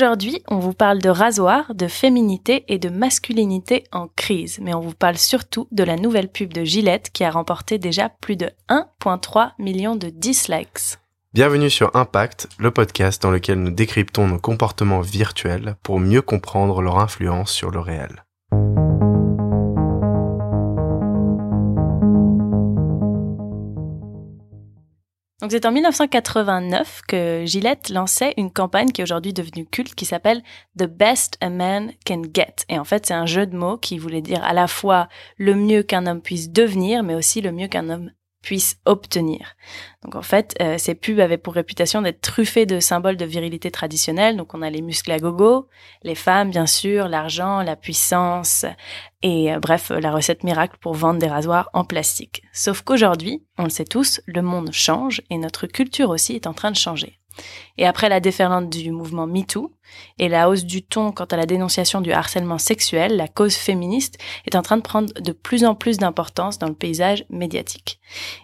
Aujourd'hui, 0.00 0.42
on 0.48 0.58
vous 0.58 0.72
parle 0.72 0.98
de 1.00 1.10
rasoir, 1.10 1.74
de 1.74 1.86
féminité 1.86 2.64
et 2.68 2.78
de 2.78 2.88
masculinité 2.88 3.84
en 3.92 4.08
crise, 4.08 4.58
mais 4.62 4.72
on 4.72 4.80
vous 4.80 4.94
parle 4.94 5.18
surtout 5.18 5.68
de 5.72 5.84
la 5.84 5.96
nouvelle 5.96 6.30
pub 6.30 6.54
de 6.54 6.64
Gillette 6.64 7.10
qui 7.12 7.22
a 7.22 7.30
remporté 7.30 7.76
déjà 7.76 8.08
plus 8.08 8.36
de 8.36 8.48
1,3 8.70 9.50
million 9.58 9.96
de 9.96 10.08
dislikes. 10.08 10.96
Bienvenue 11.34 11.68
sur 11.68 11.94
Impact, 11.94 12.48
le 12.58 12.70
podcast 12.70 13.20
dans 13.20 13.30
lequel 13.30 13.62
nous 13.62 13.72
décryptons 13.72 14.26
nos 14.26 14.38
comportements 14.38 15.02
virtuels 15.02 15.76
pour 15.82 16.00
mieux 16.00 16.22
comprendre 16.22 16.80
leur 16.80 16.98
influence 16.98 17.52
sur 17.52 17.70
le 17.70 17.80
réel. 17.80 18.24
Donc 25.40 25.52
c'est 25.52 25.64
en 25.64 25.72
1989 25.72 27.00
que 27.08 27.44
Gillette 27.46 27.88
lançait 27.88 28.34
une 28.36 28.52
campagne 28.52 28.90
qui 28.90 29.00
est 29.00 29.04
aujourd'hui 29.04 29.32
devenue 29.32 29.64
culte 29.64 29.94
qui 29.94 30.04
s'appelle 30.04 30.42
The 30.78 30.84
Best 30.84 31.38
a 31.40 31.48
Man 31.48 31.92
Can 32.06 32.22
Get. 32.34 32.56
Et 32.68 32.78
en 32.78 32.84
fait 32.84 33.06
c'est 33.06 33.14
un 33.14 33.24
jeu 33.24 33.46
de 33.46 33.56
mots 33.56 33.78
qui 33.78 33.96
voulait 33.98 34.20
dire 34.20 34.44
à 34.44 34.52
la 34.52 34.66
fois 34.66 35.08
le 35.38 35.54
mieux 35.54 35.82
qu'un 35.82 36.06
homme 36.06 36.20
puisse 36.20 36.50
devenir 36.50 37.02
mais 37.02 37.14
aussi 37.14 37.40
le 37.40 37.52
mieux 37.52 37.68
qu'un 37.68 37.88
homme 37.88 38.10
puisse 38.42 38.78
obtenir. 38.86 39.54
Donc 40.02 40.14
en 40.14 40.22
fait, 40.22 40.54
euh, 40.60 40.78
ces 40.78 40.94
pubs 40.94 41.20
avaient 41.20 41.38
pour 41.38 41.54
réputation 41.54 42.02
d'être 42.02 42.20
truffées 42.20 42.66
de 42.66 42.80
symboles 42.80 43.16
de 43.16 43.24
virilité 43.24 43.70
traditionnelle. 43.70 44.36
Donc 44.36 44.54
on 44.54 44.62
a 44.62 44.70
les 44.70 44.82
muscles 44.82 45.12
à 45.12 45.18
gogo, 45.18 45.68
les 46.02 46.14
femmes 46.14 46.50
bien 46.50 46.66
sûr, 46.66 47.08
l'argent, 47.08 47.62
la 47.62 47.76
puissance 47.76 48.64
et 49.22 49.52
euh, 49.52 49.60
bref, 49.60 49.90
la 49.90 50.10
recette 50.10 50.42
miracle 50.42 50.76
pour 50.80 50.94
vendre 50.94 51.18
des 51.18 51.28
rasoirs 51.28 51.68
en 51.74 51.84
plastique. 51.84 52.42
Sauf 52.52 52.82
qu'aujourd'hui, 52.82 53.44
on 53.58 53.64
le 53.64 53.70
sait 53.70 53.84
tous, 53.84 54.20
le 54.26 54.42
monde 54.42 54.72
change 54.72 55.22
et 55.30 55.36
notre 55.36 55.66
culture 55.66 56.10
aussi 56.10 56.34
est 56.34 56.46
en 56.46 56.54
train 56.54 56.70
de 56.70 56.76
changer. 56.76 57.19
Et 57.78 57.86
après 57.86 58.08
la 58.08 58.20
déferlante 58.20 58.70
du 58.70 58.90
mouvement 58.90 59.26
MeToo 59.26 59.72
et 60.18 60.28
la 60.28 60.48
hausse 60.48 60.64
du 60.64 60.82
ton 60.82 61.12
quant 61.12 61.24
à 61.24 61.36
la 61.36 61.46
dénonciation 61.46 62.00
du 62.00 62.12
harcèlement 62.12 62.58
sexuel, 62.58 63.16
la 63.16 63.28
cause 63.28 63.54
féministe 63.54 64.18
est 64.46 64.56
en 64.56 64.62
train 64.62 64.76
de 64.76 64.82
prendre 64.82 65.12
de 65.14 65.32
plus 65.32 65.64
en 65.64 65.74
plus 65.74 65.98
d'importance 65.98 66.58
dans 66.58 66.68
le 66.68 66.74
paysage 66.74 67.24
médiatique. 67.30 68.00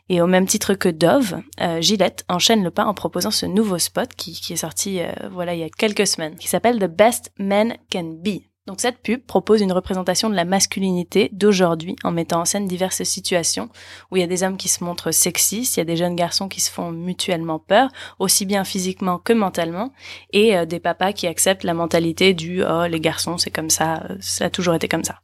Et 0.09 0.21
au 0.21 0.27
même 0.27 0.47
titre 0.47 0.75
que 0.75 0.89
Dove, 0.89 1.41
euh, 1.61 1.81
Gillette 1.81 2.25
enchaîne 2.29 2.63
le 2.63 2.71
pas 2.71 2.85
en 2.85 2.95
proposant 2.95 3.31
ce 3.31 3.47
nouveau 3.47 3.79
spot 3.79 4.15
qui, 4.17 4.41
est 4.53 4.57
sorti 4.57 5.01
euh, 5.01 5.11
voilà 5.31 5.55
il 5.55 5.61
y 5.61 5.65
a 5.65 5.71
quelques 5.71 6.07
semaines, 6.07 6.37
qui 6.37 6.49
s'appelle 6.49 6.79
The 6.79 6.85
Best 6.87 7.33
Men 7.39 7.77
Can 7.93 8.17
Be. 8.23 8.43
Donc 8.67 8.81
cette 8.81 8.99
pub 8.99 9.23
propose 9.25 9.61
une 9.61 9.73
représentation 9.73 10.29
de 10.29 10.35
la 10.35 10.45
masculinité 10.45 11.29
d'aujourd'hui 11.33 11.97
en 12.03 12.11
mettant 12.11 12.41
en 12.41 12.45
scène 12.45 12.67
diverses 12.67 13.05
situations 13.05 13.69
où 14.11 14.17
il 14.17 14.21
y 14.21 14.25
a 14.25 14.29
des 14.29 14.43
hommes 14.43 14.57
qui 14.57 14.69
se 14.69 14.83
montrent 14.83 15.13
sexistes, 15.13 15.77
il 15.77 15.81
y 15.81 15.83
a 15.83 15.85
des 15.85 15.97
jeunes 15.97 16.17
garçons 16.17 16.49
qui 16.49 16.61
se 16.61 16.71
font 16.71 16.91
mutuellement 16.91 17.59
peur, 17.61 17.91
aussi 18.19 18.45
bien 18.45 18.65
physiquement 18.65 19.19
que 19.19 19.33
mentalement, 19.33 19.93
et 20.33 20.57
euh, 20.57 20.67
des 20.67 20.81
papas 20.81 21.13
qui 21.13 21.27
acceptent 21.27 21.65
la 21.65 21.75
mentalité 21.75 22.35
du 22.35 22.63
oh 22.65 22.87
les 22.87 23.01
garçons 23.01 23.39
c'est 23.39 23.51
comme 23.51 23.71
ça, 23.71 24.03
euh, 24.11 24.17
ça 24.21 24.47
a 24.47 24.51
toujours 24.51 24.75
été 24.75 24.89
comme 24.89 25.05
ça. 25.05 25.21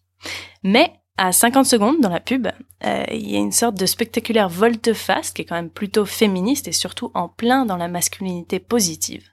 Mais 0.63 0.93
à 1.19 1.33
50 1.33 1.67
secondes 1.67 2.01
dans 2.01 2.09
la 2.09 2.21
pub, 2.21 2.49
euh, 2.85 3.05
il 3.11 3.31
y 3.31 3.37
a 3.37 3.41
une 3.41 3.53
sorte 3.53 3.77
de 3.77 3.87
spectaculaire 3.87 4.49
volte-face 4.49 5.31
qui 5.31 5.43
est 5.43 5.45
quand 5.45 5.57
même 5.57 5.71
plutôt 5.71 6.05
féministe 6.05 6.69
et 6.69 6.73
surtout 6.73 7.11
en 7.15 7.29
plein 7.29 7.67
dans 7.67 7.77
la 7.77 7.89
masculinité 7.89 8.61
positive. 8.61 9.29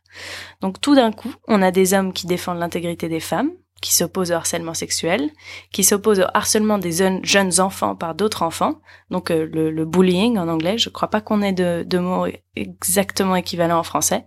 Donc 0.62 0.82
tout 0.82 0.96
d'un 0.96 1.12
coup, 1.12 1.34
on 1.48 1.62
a 1.62 1.72
des 1.72 1.94
hommes 1.94 2.14
qui 2.14 2.28
défendent 2.28 2.60
l'intégrité 2.60 3.08
des 3.08 3.20
femmes, 3.20 3.52
qui 3.82 3.94
s'oppose 3.94 4.32
au 4.32 4.36
harcèlement 4.36 4.74
sexuel, 4.74 5.30
qui 5.72 5.84
s'oppose 5.84 6.20
au 6.20 6.26
harcèlement 6.34 6.78
des 6.78 7.22
jeunes 7.24 7.60
enfants 7.60 7.96
par 7.96 8.16
d'autres 8.16 8.44
enfants, 8.44 8.82
donc 9.10 9.32
euh, 9.32 9.46
le, 9.52 9.86
bullying 9.86 10.38
en 10.38 10.48
anglais. 10.48 10.78
Je 10.78 10.90
crois 10.90 11.10
pas 11.10 11.22
qu'on 11.22 11.42
ait 11.42 11.54
de, 11.54 11.84
de, 11.88 11.98
mots 11.98 12.28
exactement 12.56 13.36
équivalents 13.36 13.80
en 13.80 13.84
français. 13.84 14.26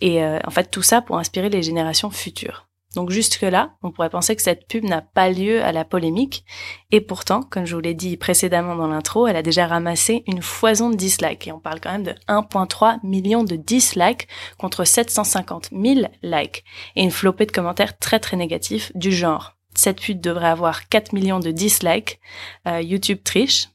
Et 0.00 0.22
euh, 0.22 0.38
en 0.46 0.50
fait, 0.50 0.70
tout 0.70 0.82
ça 0.82 1.00
pour 1.00 1.18
inspirer 1.18 1.48
les 1.48 1.62
générations 1.62 2.10
futures. 2.10 2.67
Donc 2.94 3.10
jusque-là, 3.10 3.74
on 3.82 3.90
pourrait 3.90 4.10
penser 4.10 4.34
que 4.34 4.42
cette 4.42 4.66
pub 4.66 4.84
n'a 4.84 5.02
pas 5.02 5.28
lieu 5.30 5.62
à 5.62 5.72
la 5.72 5.84
polémique, 5.84 6.44
et 6.90 7.00
pourtant, 7.00 7.42
comme 7.42 7.66
je 7.66 7.74
vous 7.74 7.80
l'ai 7.80 7.94
dit 7.94 8.16
précédemment 8.16 8.76
dans 8.76 8.86
l'intro, 8.86 9.26
elle 9.26 9.36
a 9.36 9.42
déjà 9.42 9.66
ramassé 9.66 10.24
une 10.26 10.42
foison 10.42 10.90
de 10.90 10.96
dislikes, 10.96 11.48
et 11.48 11.52
on 11.52 11.60
parle 11.60 11.80
quand 11.80 11.92
même 11.92 12.02
de 12.02 12.14
1.3 12.28 12.98
million 13.02 13.44
de 13.44 13.56
dislikes 13.56 14.26
contre 14.58 14.84
750 14.84 15.70
000 15.72 16.08
likes, 16.22 16.64
et 16.96 17.02
une 17.02 17.10
flopée 17.10 17.46
de 17.46 17.52
commentaires 17.52 17.98
très 17.98 18.20
très 18.20 18.36
négatifs 18.36 18.90
du 18.94 19.12
genre. 19.12 19.54
Cette 19.74 20.00
pub 20.00 20.20
devrait 20.20 20.48
avoir 20.48 20.88
4 20.88 21.12
millions 21.12 21.40
de 21.40 21.50
dislikes, 21.50 22.20
euh, 22.66 22.80
YouTube 22.80 23.20
triche, 23.22 23.68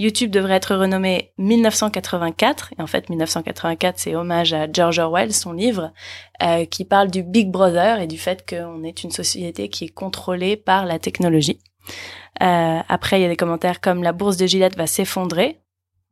YouTube 0.00 0.30
devrait 0.30 0.54
être 0.54 0.74
renommé 0.74 1.32
1984. 1.38 2.74
Et 2.78 2.82
en 2.82 2.86
fait, 2.86 3.08
1984, 3.08 3.98
c'est 3.98 4.14
hommage 4.14 4.52
à 4.52 4.70
George 4.70 4.98
Orwell, 4.98 5.32
son 5.32 5.52
livre, 5.52 5.92
euh, 6.42 6.64
qui 6.64 6.84
parle 6.84 7.10
du 7.10 7.22
Big 7.22 7.50
Brother 7.50 8.00
et 8.00 8.06
du 8.06 8.18
fait 8.18 8.48
qu'on 8.48 8.82
est 8.82 9.04
une 9.04 9.10
société 9.10 9.68
qui 9.68 9.84
est 9.84 9.94
contrôlée 9.94 10.56
par 10.56 10.86
la 10.86 10.98
technologie. 10.98 11.60
Euh, 12.42 12.78
après, 12.88 13.20
il 13.20 13.22
y 13.22 13.26
a 13.26 13.28
des 13.28 13.36
commentaires 13.36 13.80
comme 13.80 14.02
la 14.02 14.12
bourse 14.12 14.36
de 14.36 14.46
Gillette 14.46 14.76
va 14.76 14.86
s'effondrer. 14.86 15.60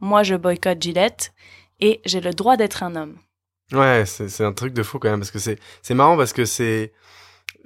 Moi, 0.00 0.22
je 0.22 0.34
boycotte 0.34 0.82
Gillette 0.82 1.32
et 1.80 2.00
j'ai 2.04 2.20
le 2.20 2.32
droit 2.32 2.56
d'être 2.56 2.82
un 2.82 2.94
homme. 2.94 3.16
Ouais, 3.72 4.04
c'est 4.06 4.44
un 4.44 4.52
truc 4.52 4.72
de 4.72 4.82
fou 4.82 4.98
quand 4.98 5.10
même 5.10 5.20
parce 5.20 5.30
que 5.30 5.38
c'est 5.38 5.94
marrant 5.94 6.16
parce 6.16 6.32
que 6.32 6.44
c'est 6.44 6.92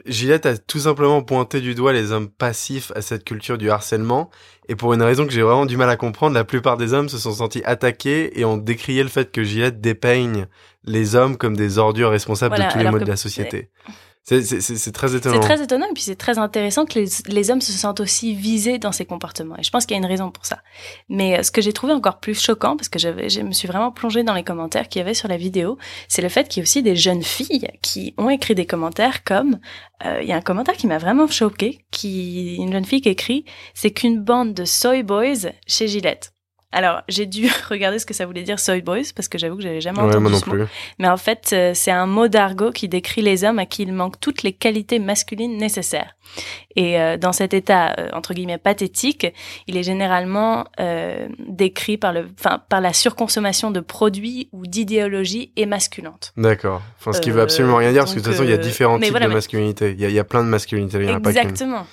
Gillette 0.06 0.46
a 0.46 0.56
tout 0.56 0.80
simplement 0.80 1.22
pointé 1.22 1.60
du 1.60 1.74
doigt 1.74 1.92
les 1.92 2.12
hommes 2.12 2.28
passifs 2.28 2.92
à 2.94 3.02
cette 3.02 3.24
culture 3.24 3.58
du 3.58 3.70
harcèlement, 3.70 4.30
et 4.68 4.76
pour 4.76 4.94
une 4.94 5.02
raison 5.02 5.26
que 5.26 5.32
j'ai 5.32 5.42
vraiment 5.42 5.66
du 5.66 5.76
mal 5.76 5.90
à 5.90 5.96
comprendre, 5.96 6.34
la 6.34 6.44
plupart 6.44 6.76
des 6.76 6.92
hommes 6.92 7.08
se 7.08 7.18
sont 7.18 7.32
sentis 7.32 7.62
attaqués 7.64 8.38
et 8.38 8.44
ont 8.44 8.56
décrié 8.56 9.02
le 9.02 9.08
fait 9.08 9.30
que 9.30 9.42
Gillette 9.44 9.80
dépeigne 9.80 10.46
les 10.84 11.14
hommes 11.14 11.36
comme 11.36 11.56
des 11.56 11.78
ordures 11.78 12.10
responsables 12.10 12.56
de 12.56 12.72
tous 12.72 12.78
les 12.78 12.90
modes 12.90 13.04
de 13.04 13.08
la 13.08 13.16
société. 13.16 13.70
C'est 14.24 14.92
très 14.92 15.16
étonnant. 15.16 15.34
C'est 15.34 15.48
très 15.48 15.62
étonnant 15.62 15.86
et 15.90 15.94
puis 15.94 16.04
c'est 16.04 16.16
très 16.16 16.38
intéressant 16.38 16.86
que 16.86 16.98
les, 16.98 17.08
les, 17.26 17.50
hommes 17.50 17.60
se 17.60 17.72
sentent 17.72 17.98
aussi 17.98 18.34
visés 18.34 18.78
dans 18.78 18.92
ces 18.92 19.04
comportements. 19.04 19.56
Et 19.58 19.64
je 19.64 19.70
pense 19.70 19.84
qu'il 19.84 19.96
y 19.96 20.00
a 20.00 20.02
une 20.02 20.08
raison 20.08 20.30
pour 20.30 20.46
ça. 20.46 20.58
Mais 21.08 21.38
euh, 21.38 21.42
ce 21.42 21.50
que 21.50 21.60
j'ai 21.60 21.72
trouvé 21.72 21.92
encore 21.92 22.20
plus 22.20 22.40
choquant, 22.40 22.76
parce 22.76 22.88
que 22.88 23.00
je 23.00 23.40
me 23.40 23.52
suis 23.52 23.66
vraiment 23.66 23.90
plongée 23.90 24.22
dans 24.22 24.34
les 24.34 24.44
commentaires 24.44 24.88
qu'il 24.88 25.00
y 25.00 25.02
avait 25.02 25.14
sur 25.14 25.26
la 25.26 25.36
vidéo, 25.36 25.76
c'est 26.06 26.22
le 26.22 26.28
fait 26.28 26.48
qu'il 26.48 26.60
y 26.60 26.62
a 26.62 26.64
aussi 26.64 26.84
des 26.84 26.94
jeunes 26.94 27.24
filles 27.24 27.68
qui 27.82 28.14
ont 28.16 28.30
écrit 28.30 28.54
des 28.54 28.66
commentaires 28.66 29.24
comme, 29.24 29.58
euh, 30.04 30.20
il 30.22 30.28
y 30.28 30.32
a 30.32 30.36
un 30.36 30.40
commentaire 30.40 30.76
qui 30.76 30.86
m'a 30.86 30.98
vraiment 30.98 31.26
choqué, 31.26 31.84
qui, 31.90 32.56
une 32.56 32.72
jeune 32.72 32.84
fille 32.84 33.00
qui 33.00 33.08
écrit, 33.08 33.44
c'est 33.74 33.90
qu'une 33.90 34.20
bande 34.20 34.54
de 34.54 34.64
soy 34.64 35.02
boys 35.02 35.50
chez 35.66 35.88
Gillette. 35.88 36.32
Alors, 36.72 37.02
j'ai 37.08 37.26
dû 37.26 37.48
regarder 37.70 37.98
ce 37.98 38.06
que 38.06 38.14
ça 38.14 38.26
voulait 38.26 38.42
dire 38.42 38.58
soy 38.58 38.80
boys 38.80 39.12
parce 39.14 39.28
que 39.28 39.38
j'avoue 39.38 39.56
que 39.56 39.62
j'avais 39.62 39.80
jamais 39.80 40.00
entendu 40.00 40.34
ce 40.34 40.50
mot. 40.50 40.64
Mais 40.98 41.08
en 41.08 41.16
fait, 41.16 41.50
euh, 41.52 41.72
c'est 41.74 41.90
un 41.90 42.06
mot 42.06 42.28
d'argot 42.28 42.72
qui 42.72 42.88
décrit 42.88 43.22
les 43.22 43.44
hommes 43.44 43.58
à 43.58 43.66
qui 43.66 43.82
il 43.82 43.92
manque 43.92 44.18
toutes 44.18 44.42
les 44.42 44.52
qualités 44.52 44.98
masculines 44.98 45.56
nécessaires. 45.58 46.16
Et 46.76 46.98
euh, 46.98 47.18
dans 47.18 47.32
cet 47.32 47.52
état 47.52 47.94
euh, 47.98 48.08
entre 48.14 48.32
guillemets 48.32 48.56
pathétique, 48.56 49.26
il 49.66 49.76
est 49.76 49.82
généralement 49.82 50.64
décrit 51.38 51.98
par 51.98 52.12
le, 52.12 52.28
enfin, 52.38 52.60
par 52.68 52.80
la 52.80 52.92
surconsommation 52.92 53.70
de 53.70 53.80
produits 53.80 54.48
ou 54.52 54.66
d'idéologies 54.66 55.52
émasculantes. 55.56 56.32
D'accord. 56.36 56.82
Enfin, 56.98 57.12
ce 57.12 57.20
qui 57.20 57.30
veut 57.30 57.42
absolument 57.42 57.76
rien 57.76 57.92
dire 57.92 58.02
parce 58.02 58.14
que 58.14 58.20
de 58.20 58.24
toute 58.24 58.32
façon, 58.32 58.44
il 58.44 58.50
y 58.50 58.54
a 58.54 58.56
différents 58.56 58.98
types 58.98 59.12
de 59.12 59.26
masculinité. 59.26 59.92
Il 59.92 60.00
y, 60.00 60.06
a, 60.06 60.08
il 60.08 60.14
y 60.14 60.18
a 60.18 60.24
plein 60.24 60.42
de 60.42 60.48
masculinité. 60.48 60.98
Il 60.98 61.04
y 61.04 61.10
en 61.10 61.22
a 61.22 61.28
Exactement. 61.28 61.86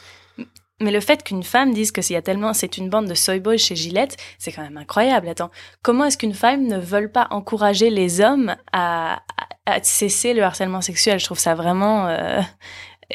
Mais 0.81 0.91
le 0.91 1.01
fait 1.01 1.23
qu'une 1.23 1.43
femme 1.43 1.73
dise 1.73 1.91
que 1.91 2.01
s'il 2.01 2.13
y 2.13 2.17
a 2.17 2.21
tellement, 2.21 2.53
c'est 2.53 2.77
une 2.77 2.89
bande 2.89 3.07
de 3.07 3.13
soy 3.13 3.39
boys 3.39 3.57
chez 3.57 3.75
Gillette, 3.75 4.15
c'est 4.37 4.51
quand 4.51 4.61
même 4.61 4.77
incroyable. 4.77 5.27
Attends, 5.27 5.51
comment 5.81 6.05
est-ce 6.05 6.17
qu'une 6.17 6.33
femme 6.33 6.67
ne 6.67 6.77
veut 6.77 7.09
pas 7.09 7.27
encourager 7.31 7.89
les 7.89 8.21
hommes 8.21 8.55
à, 8.71 9.21
à, 9.65 9.83
cesser 9.83 10.33
le 10.33 10.43
harcèlement 10.43 10.81
sexuel? 10.81 11.19
Je 11.19 11.25
trouve 11.25 11.39
ça 11.39 11.53
vraiment, 11.53 12.07
euh, 12.07 12.39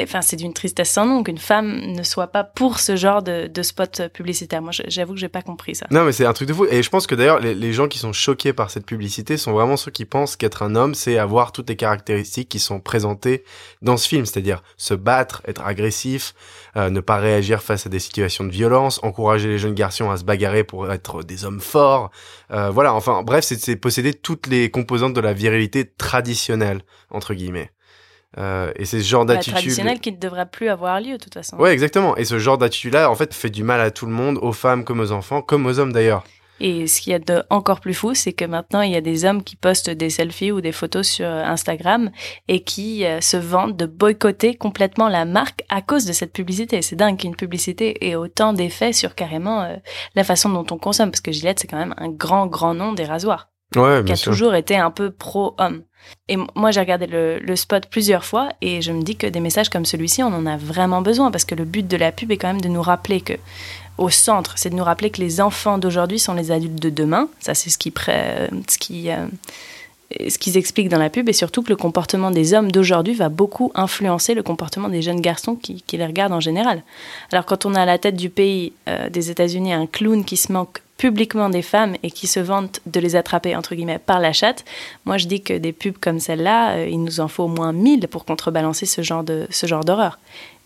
enfin, 0.02 0.22
c'est 0.22 0.36
d'une 0.36 0.52
tristesse 0.52 0.90
sans 0.90 1.06
nom 1.06 1.22
qu'une 1.22 1.38
femme 1.38 1.80
ne 1.92 2.02
soit 2.02 2.26
pas 2.26 2.42
pour 2.42 2.80
ce 2.80 2.96
genre 2.96 3.22
de, 3.22 3.46
de 3.46 3.62
spot 3.62 4.08
publicitaire. 4.12 4.60
Moi, 4.60 4.72
j'avoue 4.88 5.14
que 5.14 5.20
j'ai 5.20 5.28
pas 5.28 5.42
compris 5.42 5.74
ça. 5.74 5.86
Non, 5.90 6.04
mais 6.04 6.12
c'est 6.12 6.26
un 6.26 6.32
truc 6.32 6.48
de 6.48 6.54
fou. 6.54 6.66
Et 6.68 6.82
je 6.82 6.90
pense 6.90 7.06
que 7.06 7.14
d'ailleurs, 7.14 7.38
les, 7.40 7.54
les, 7.54 7.72
gens 7.72 7.86
qui 7.86 7.98
sont 7.98 8.12
choqués 8.12 8.52
par 8.52 8.70
cette 8.70 8.86
publicité 8.86 9.36
sont 9.36 9.52
vraiment 9.52 9.76
ceux 9.76 9.90
qui 9.90 10.04
pensent 10.04 10.36
qu'être 10.36 10.62
un 10.62 10.74
homme, 10.74 10.94
c'est 10.94 11.18
avoir 11.18 11.52
toutes 11.52 11.68
les 11.68 11.76
caractéristiques 11.76 12.48
qui 12.48 12.58
sont 12.58 12.80
présentées 12.80 13.44
dans 13.82 13.96
ce 13.96 14.08
film, 14.08 14.26
c'est-à-dire 14.26 14.62
se 14.76 14.94
battre, 14.94 15.42
être 15.46 15.64
agressif, 15.64 16.34
euh, 16.76 16.90
ne 16.90 17.00
pas 17.00 17.16
réagir 17.16 17.62
face 17.62 17.86
à 17.86 17.88
des 17.88 18.00
situations 18.00 18.44
de 18.44 18.50
violence, 18.50 19.00
encourager 19.02 19.48
les 19.48 19.58
jeunes 19.58 19.74
garçons 19.74 20.10
à 20.10 20.16
se 20.16 20.24
bagarrer 20.24 20.64
pour 20.64 20.90
être 20.92 21.22
des 21.22 21.44
hommes 21.44 21.60
forts. 21.60 22.10
Euh, 22.50 22.70
voilà, 22.70 22.94
enfin, 22.94 23.22
bref, 23.22 23.44
c'est 23.44 23.76
posséder 23.76 24.12
toutes 24.12 24.46
les 24.46 24.70
composantes 24.70 25.14
de 25.14 25.20
la 25.20 25.32
virilité 25.32 25.84
traditionnelle 25.84 26.82
entre 27.10 27.34
guillemets. 27.34 27.70
Euh, 28.38 28.72
et 28.76 28.84
c'est 28.84 29.00
ce 29.00 29.08
genre 29.08 29.24
d'attitude 29.24 29.54
traditionnel 29.54 30.00
qui 30.00 30.12
ne 30.12 30.16
devrait 30.16 30.46
plus 30.46 30.68
avoir 30.68 31.00
lieu 31.00 31.12
de 31.12 31.22
toute 31.22 31.34
façon. 31.34 31.56
Ouais, 31.56 31.72
exactement. 31.72 32.16
Et 32.16 32.24
ce 32.24 32.38
genre 32.38 32.58
d'attitude-là, 32.58 33.10
en 33.10 33.14
fait, 33.14 33.32
fait 33.32 33.50
du 33.50 33.62
mal 33.62 33.80
à 33.80 33.90
tout 33.90 34.06
le 34.06 34.12
monde, 34.12 34.38
aux 34.42 34.52
femmes 34.52 34.84
comme 34.84 35.00
aux 35.00 35.12
enfants, 35.12 35.42
comme 35.42 35.66
aux 35.66 35.78
hommes 35.78 35.92
d'ailleurs. 35.92 36.24
Et 36.60 36.86
ce 36.86 37.00
qu'il 37.00 37.12
y 37.12 37.14
a 37.14 37.18
de 37.18 37.42
encore 37.50 37.80
plus 37.80 37.94
fou, 37.94 38.14
c'est 38.14 38.32
que 38.32 38.44
maintenant 38.44 38.80
il 38.82 38.92
y 38.92 38.96
a 38.96 39.00
des 39.00 39.24
hommes 39.24 39.42
qui 39.42 39.56
postent 39.56 39.90
des 39.90 40.10
selfies 40.10 40.52
ou 40.52 40.60
des 40.60 40.70
photos 40.70 41.06
sur 41.06 41.26
Instagram 41.26 42.10
et 42.46 42.62
qui 42.62 43.04
euh, 43.04 43.20
se 43.20 43.36
vantent 43.36 43.76
de 43.76 43.86
boycotter 43.86 44.54
complètement 44.54 45.08
la 45.08 45.24
marque 45.24 45.64
à 45.68 45.82
cause 45.82 46.04
de 46.04 46.12
cette 46.12 46.32
publicité. 46.32 46.80
C'est 46.80 46.96
dingue 46.96 47.18
qu'une 47.18 47.34
publicité 47.34 48.08
ait 48.08 48.14
autant 48.14 48.52
d'effets 48.52 48.92
sur 48.92 49.16
carrément 49.16 49.62
euh, 49.62 49.74
la 50.14 50.22
façon 50.22 50.48
dont 50.48 50.66
on 50.70 50.78
consomme, 50.78 51.10
parce 51.10 51.20
que 51.20 51.32
Gillette 51.32 51.58
c'est 51.58 51.66
quand 51.66 51.78
même 51.78 51.94
un 51.98 52.08
grand 52.08 52.46
grand 52.46 52.74
nom 52.74 52.92
des 52.92 53.04
rasoirs. 53.04 53.48
Ouais, 53.74 54.02
qui 54.06 54.12
a 54.12 54.16
sûr. 54.16 54.30
toujours 54.30 54.54
été 54.54 54.76
un 54.76 54.92
peu 54.92 55.10
pro-homme. 55.10 55.82
Et 56.28 56.36
moi, 56.54 56.70
j'ai 56.70 56.80
regardé 56.80 57.06
le, 57.06 57.56
spot 57.56 57.86
plusieurs 57.86 58.24
fois 58.24 58.48
et 58.60 58.80
je 58.80 58.92
me 58.92 59.02
dis 59.02 59.16
que 59.16 59.26
des 59.26 59.40
messages 59.40 59.68
comme 59.68 59.84
celui-ci, 59.84 60.22
on 60.22 60.32
en 60.32 60.46
a 60.46 60.56
vraiment 60.56 61.02
besoin 61.02 61.30
parce 61.30 61.44
que 61.44 61.54
le 61.54 61.64
but 61.64 61.86
de 61.86 61.96
la 61.96 62.12
pub 62.12 62.30
est 62.32 62.38
quand 62.38 62.48
même 62.48 62.60
de 62.62 62.68
nous 62.68 62.82
rappeler 62.82 63.20
que, 63.20 63.34
au 63.98 64.10
centre, 64.10 64.54
c'est 64.56 64.70
de 64.70 64.74
nous 64.74 64.84
rappeler 64.84 65.10
que 65.10 65.20
les 65.20 65.40
enfants 65.40 65.78
d'aujourd'hui 65.78 66.18
sont 66.18 66.34
les 66.34 66.50
adultes 66.50 66.80
de 66.80 66.90
demain. 66.90 67.28
Ça, 67.40 67.54
c'est 67.54 67.70
ce 67.70 67.78
qui, 67.78 67.92
qui, 68.80 69.10
euh, 69.10 69.26
qu'ils 70.40 70.56
expliquent 70.56 70.88
dans 70.88 70.98
la 70.98 71.10
pub 71.10 71.28
et 71.28 71.32
surtout 71.32 71.62
que 71.62 71.68
le 71.70 71.76
comportement 71.76 72.30
des 72.30 72.54
hommes 72.54 72.70
d'aujourd'hui 72.70 73.14
va 73.14 73.28
beaucoup 73.28 73.72
influencer 73.74 74.34
le 74.34 74.42
comportement 74.42 74.88
des 74.88 75.02
jeunes 75.02 75.20
garçons 75.20 75.56
qui, 75.56 75.82
qui 75.82 75.96
les 75.96 76.06
regardent 76.06 76.32
en 76.32 76.40
général. 76.40 76.82
Alors 77.32 77.44
quand 77.44 77.66
on 77.66 77.74
a 77.74 77.82
à 77.82 77.86
la 77.86 77.98
tête 77.98 78.16
du 78.16 78.30
pays 78.30 78.72
euh, 78.88 79.08
des 79.10 79.30
États-Unis 79.30 79.72
un 79.72 79.86
clown 79.86 80.24
qui 80.24 80.36
se 80.36 80.52
moque 80.52 80.83
publiquement 80.96 81.50
des 81.50 81.62
femmes 81.62 81.96
et 82.02 82.10
qui 82.10 82.26
se 82.26 82.40
vante 82.40 82.80
de 82.86 83.00
les 83.00 83.16
attraper 83.16 83.56
entre 83.56 83.74
guillemets 83.74 83.98
par 83.98 84.20
la 84.20 84.32
chatte, 84.32 84.64
moi 85.04 85.18
je 85.18 85.26
dis 85.26 85.42
que 85.42 85.54
des 85.54 85.72
pubs 85.72 85.98
comme 85.98 86.20
celle-là, 86.20 86.76
euh, 86.76 86.88
il 86.88 87.02
nous 87.02 87.20
en 87.20 87.28
faut 87.28 87.44
au 87.44 87.48
moins 87.48 87.72
1000 87.72 88.08
pour 88.08 88.24
contrebalancer 88.24 88.86
ce 88.86 89.02
genre 89.02 89.24
d'horreur. 89.24 90.18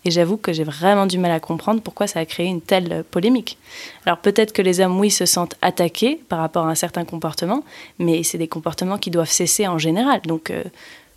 Et 0.05 0.11
j'avoue 0.11 0.37
que 0.37 0.53
j'ai 0.53 0.63
vraiment 0.63 1.05
du 1.05 1.17
mal 1.17 1.31
à 1.31 1.39
comprendre 1.39 1.81
pourquoi 1.81 2.07
ça 2.07 2.19
a 2.19 2.25
créé 2.25 2.45
une 2.45 2.61
telle 2.61 3.03
polémique. 3.11 3.57
Alors 4.05 4.19
peut-être 4.19 4.53
que 4.53 4.61
les 4.61 4.79
hommes, 4.79 4.97
oui, 4.97 5.11
se 5.11 5.25
sentent 5.25 5.55
attaqués 5.61 6.21
par 6.29 6.39
rapport 6.39 6.65
à 6.65 6.69
un 6.69 6.75
certain 6.75 7.03
comportement, 7.03 7.63
mais 7.97 8.23
c'est 8.23 8.37
des 8.37 8.47
comportements 8.47 8.97
qui 8.97 9.11
doivent 9.11 9.29
cesser 9.29 9.67
en 9.67 9.77
général. 9.77 10.21
Donc 10.21 10.51
euh, 10.51 10.63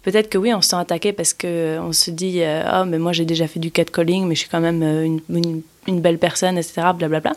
peut-être 0.03 0.29
que 0.29 0.39
oui, 0.39 0.53
on 0.53 0.63
se 0.63 0.71
sent 0.71 0.77
attaqué 0.77 1.13
parce 1.13 1.33
que 1.33 1.47
euh, 1.47 1.83
on 1.83 1.93
se 1.93 2.11
dit 2.11 2.43
ah 2.43 2.85
mais 2.85 2.99
moi 2.99 3.13
j'ai 3.13 3.25
déjà 3.25 3.47
fait 3.47 3.61
du 3.61 3.71
catcalling, 3.71 4.27
mais 4.27 4.35
je 4.35 4.41
suis 4.41 4.51
quand 4.51 4.61
même 4.61 4.83
une, 4.83 5.63
une 5.87 6.01
belle 6.01 6.19
personne, 6.19 6.59
etc. 6.59 6.83
Blablabla. 6.97 7.33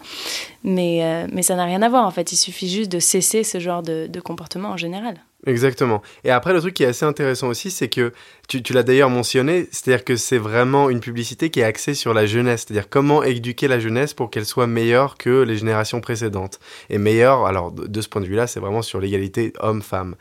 Mais 0.63 1.03
euh, 1.03 1.27
mais 1.31 1.41
ça 1.41 1.55
n'a 1.55 1.65
rien 1.65 1.81
à 1.81 1.89
voir 1.89 2.05
en 2.05 2.11
fait. 2.11 2.31
Il 2.31 2.37
suffit 2.37 2.69
juste 2.69 2.91
de 2.91 2.99
cesser 2.99 3.43
ce 3.43 3.59
genre 3.59 3.81
de, 3.83 4.09
comportement 4.23 4.69
en 4.69 4.77
général. 4.77 5.15
Exactement. 5.47 6.01
Et 6.23 6.31
après, 6.31 6.53
le 6.53 6.59
truc 6.59 6.73
qui 6.73 6.83
est 6.83 6.87
assez 6.87 7.05
intéressant 7.05 7.47
aussi, 7.49 7.69
c'est 7.69 7.87
que 7.87 8.13
tu, 8.47 8.63
tu 8.63 8.73
l'as 8.73 8.81
d'ailleurs 8.81 9.11
mentionné, 9.11 9.67
c'est-à-dire 9.71 10.03
que 10.03 10.15
c'est 10.15 10.39
vraiment 10.39 10.89
une 10.89 11.01
publicité 11.01 11.51
qui 11.51 11.59
est 11.59 11.63
axée 11.63 11.93
sur 11.93 12.15
la 12.15 12.25
jeunesse, 12.25 12.65
c'est-à-dire 12.65 12.89
comment 12.89 13.21
éduquer 13.21 13.67
la 13.67 13.79
jeunesse 13.79 14.15
pour 14.15 14.31
qu'elle 14.31 14.45
soit 14.45 14.65
meilleure 14.65 15.17
que 15.17 15.43
les 15.43 15.57
générations 15.57 16.01
précédentes. 16.01 16.59
Et 16.89 16.97
meilleure, 16.97 17.45
alors 17.45 17.71
de, 17.71 17.85
de 17.85 18.01
ce 18.01 18.09
point 18.09 18.21
de 18.21 18.25
vue-là, 18.25 18.47
c'est 18.47 18.59
vraiment 18.59 18.81
sur 18.81 18.99
l'égalité 18.99 19.53
homme-femme. 19.59 20.15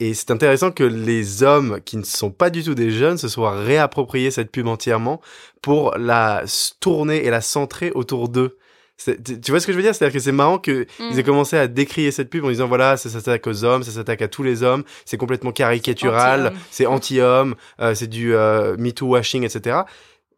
Et 0.00 0.14
c'est 0.14 0.30
intéressant 0.30 0.70
que 0.70 0.84
les 0.84 1.42
hommes 1.42 1.80
qui 1.84 1.96
ne 1.96 2.04
sont 2.04 2.30
pas 2.30 2.50
du 2.50 2.62
tout 2.62 2.74
des 2.76 2.90
jeunes 2.90 3.18
se 3.18 3.28
soient 3.28 3.58
réappropriés 3.60 4.30
cette 4.30 4.52
pub 4.52 4.68
entièrement 4.68 5.20
pour 5.60 5.96
la 5.98 6.44
tourner 6.78 7.24
et 7.24 7.30
la 7.30 7.40
centrer 7.40 7.90
autour 7.92 8.28
d'eux. 8.28 8.58
Tu 9.04 9.50
vois 9.50 9.60
ce 9.60 9.66
que 9.66 9.72
je 9.72 9.76
veux 9.76 9.82
dire? 9.82 9.94
C'est-à-dire 9.94 10.12
que 10.14 10.18
c'est 10.20 10.32
marrant 10.32 10.58
que 10.58 10.86
Mm. 10.98 11.18
aient 11.18 11.22
commencé 11.22 11.56
à 11.56 11.68
décrier 11.68 12.10
cette 12.10 12.30
pub 12.30 12.44
en 12.44 12.48
disant 12.48 12.66
voilà, 12.68 12.96
ça 12.96 13.08
s'attaque 13.08 13.46
aux 13.46 13.64
hommes, 13.64 13.82
ça 13.84 13.92
s'attaque 13.92 14.22
à 14.22 14.28
tous 14.28 14.42
les 14.42 14.62
hommes, 14.64 14.82
c'est 15.04 15.16
complètement 15.16 15.52
caricatural, 15.52 16.52
c'est 16.70 16.86
anti-homme, 16.86 17.54
euh, 17.80 17.94
c'est 17.94 18.08
du 18.08 18.34
euh, 18.34 18.76
MeToo 18.76 19.06
washing, 19.06 19.44
etc. 19.44 19.80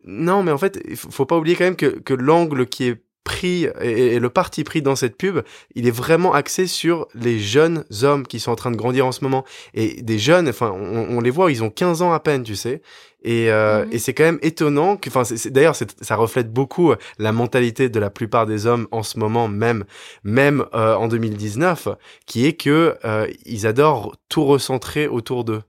Non, 0.04 0.42
mais 0.42 0.52
en 0.52 0.58
fait, 0.58 0.78
il 0.88 0.96
faut 0.96 1.10
faut 1.10 1.26
pas 1.26 1.36
oublier 1.36 1.56
quand 1.56 1.64
même 1.64 1.76
que, 1.76 1.86
que 1.86 2.14
l'angle 2.14 2.66
qui 2.66 2.88
est 2.88 3.02
pris 3.24 3.66
et, 3.80 4.18
le 4.18 4.30
parti 4.30 4.64
pris 4.64 4.82
dans 4.82 4.96
cette 4.96 5.16
pub, 5.16 5.40
il 5.74 5.86
est 5.86 5.92
vraiment 5.92 6.32
axé 6.32 6.66
sur 6.66 7.06
les 7.14 7.38
jeunes 7.38 7.84
hommes 8.02 8.26
qui 8.26 8.40
sont 8.40 8.50
en 8.50 8.56
train 8.56 8.70
de 8.70 8.76
grandir 8.76 9.06
en 9.06 9.12
ce 9.12 9.22
moment. 9.24 9.44
Et 9.74 10.02
des 10.02 10.18
jeunes, 10.18 10.48
enfin, 10.48 10.72
on, 10.74 11.16
on 11.16 11.20
les 11.20 11.30
voit, 11.30 11.50
ils 11.50 11.62
ont 11.62 11.70
15 11.70 12.02
ans 12.02 12.12
à 12.12 12.20
peine, 12.20 12.42
tu 12.42 12.56
sais. 12.56 12.82
Et, 13.22 13.50
euh, 13.50 13.84
Mhm. 13.84 13.92
et 13.92 13.98
c'est 13.98 14.14
quand 14.14 14.24
même 14.24 14.38
étonnant 14.42 14.96
que, 14.96 15.08
enfin, 15.10 15.22
d'ailleurs, 15.46 15.76
ça 15.76 16.16
reflète 16.16 16.52
beaucoup 16.52 16.94
la 17.18 17.32
mentalité 17.32 17.88
de 17.88 18.00
la 18.00 18.10
plupart 18.10 18.46
des 18.46 18.66
hommes 18.66 18.86
en 18.90 19.02
ce 19.02 19.18
moment 19.18 19.48
même, 19.48 19.84
même 20.24 20.64
euh, 20.74 20.94
en 20.94 21.08
2019, 21.08 21.88
qui 22.26 22.46
est 22.46 22.54
que 22.54 22.96
euh, 23.04 23.26
ils 23.44 23.66
adorent 23.66 24.16
tout 24.28 24.44
recentrer 24.44 25.06
autour 25.06 25.44
d'eux. 25.44 25.62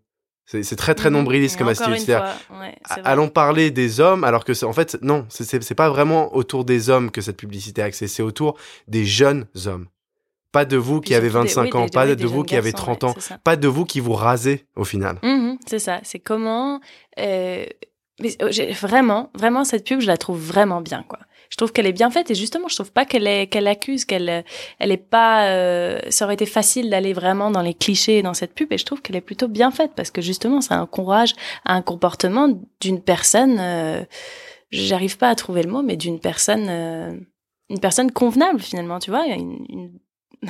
C'est 0.63 0.75
très 0.75 0.95
très 0.95 1.09
Mhm. 1.09 1.15
nombriliste 1.18 1.57
comme 1.57 1.69
attitude. 1.69 1.98
C'est-à-dire, 1.98 2.36
ouais, 2.59 2.75
c'est. 2.89 3.01
Allons 3.06 3.30
parler 3.30 3.71
des 3.71 4.00
hommes, 4.00 4.24
alors 4.24 4.44
que 4.44 4.53
c'est 4.53 4.65
en 4.65 4.74
fait 4.74 4.98
non, 5.01 5.25
c'est- 5.30 5.74
pas 5.75 5.89
vraiment 5.89 6.36
autour 6.36 6.65
des 6.65 6.89
hommes 6.89 7.09
que 7.12 7.21
cette 7.21 7.38
publicité 7.38 7.81
est 7.81 7.86
axée, 7.86 8.07
c'est 8.07 8.24
autour 8.24 8.57
des 8.88 9.06
jeunes 9.06 9.45
hommes. 9.65 9.88
Pas 10.51 10.65
de 10.65 10.75
vous 10.75 11.00
qui 11.00 11.15
avez 11.15 11.30
surtout 11.30 11.44
des- 11.45 11.53
25 11.53 11.74
oui, 11.74 11.80
ans, 11.81 11.86
des- 11.86 11.92
pas 11.92 12.06
de 12.07 12.13
des 12.15 12.25
vous 12.25 12.44
qui 12.44 12.57
avez 12.57 12.71
garçons, 12.74 12.95
30 12.98 13.03
ouais, 13.03 13.09
ans, 13.33 13.38
pas 13.45 13.56
de 13.56 13.68
vous 13.69 13.86
qui 13.86 14.01
vous 14.01 14.12
rasez 14.13 14.65
au 14.75 14.83
final. 14.83 15.18
Mhm, 15.24 15.57
c'est 15.65 15.80
ça. 15.80 16.01
C'est 16.03 16.19
comment. 16.19 16.81
euh, 17.19 17.65
mais, 18.21 18.36
j'ai- 18.50 18.71
vraiment, 18.74 19.31
vraiment, 19.33 19.63
cette 19.63 19.86
pub, 19.88 20.01
je 20.01 20.07
la 20.07 20.18
trouve 20.18 20.39
vraiment 20.39 20.81
bien, 20.81 21.04
quoi. 21.07 21.19
Je 21.51 21.57
trouve 21.57 21.71
qu'elle 21.74 21.86
est 21.86 21.92
bien 21.94 22.09
faite 22.09 22.31
et 22.31 22.36
justement, 22.36 22.69
je 22.69 22.75
trouve 22.75 22.92
pas 22.94 23.06
qu'elle 23.06 23.27
est, 23.27 23.45
qu'elle 23.48 23.68
accuse, 23.68 24.06
qu'elle, 24.06 24.44
elle 24.80 24.92
est 24.92 24.98
pas. 24.98 25.48
euh, 25.50 26.00
ça 26.09 26.25
aurait 26.25 26.33
été 26.36 26.45
facile 26.48 26.89
d'aller 26.89 27.12
vraiment 27.13 27.51
dans 27.51 27.62
les 27.62 27.74
clichés 27.74 28.21
dans 28.24 28.33
cette 28.33 28.53
pub 28.56 28.71
et 28.74 28.77
je 28.77 28.86
trouve 28.86 29.01
qu'elle 29.01 29.18
est 29.18 29.21
plutôt 29.21 29.50
bien 29.50 29.69
faite 29.69 29.92
parce 29.95 30.09
que 30.12 30.21
justement, 30.21 30.62
ça 30.62 30.81
encourage 30.81 31.33
à 31.65 31.74
un 31.75 31.81
comportement 31.81 32.48
d'une 32.80 33.01
personne. 33.01 33.57
euh, 33.59 34.03
J'arrive 34.71 35.18
pas 35.18 35.27
à 35.30 35.36
trouver 35.36 35.62
le 35.63 35.69
mot, 35.69 35.81
mais 35.83 35.98
d'une 35.98 36.21
personne, 36.21 36.68
euh, 36.69 37.12
une 37.69 37.80
personne 37.81 38.09
convenable 38.12 38.62
finalement, 38.62 39.00
tu 39.00 39.12
vois. 39.12 39.25
Une, 39.27 39.65
une- 39.68 40.00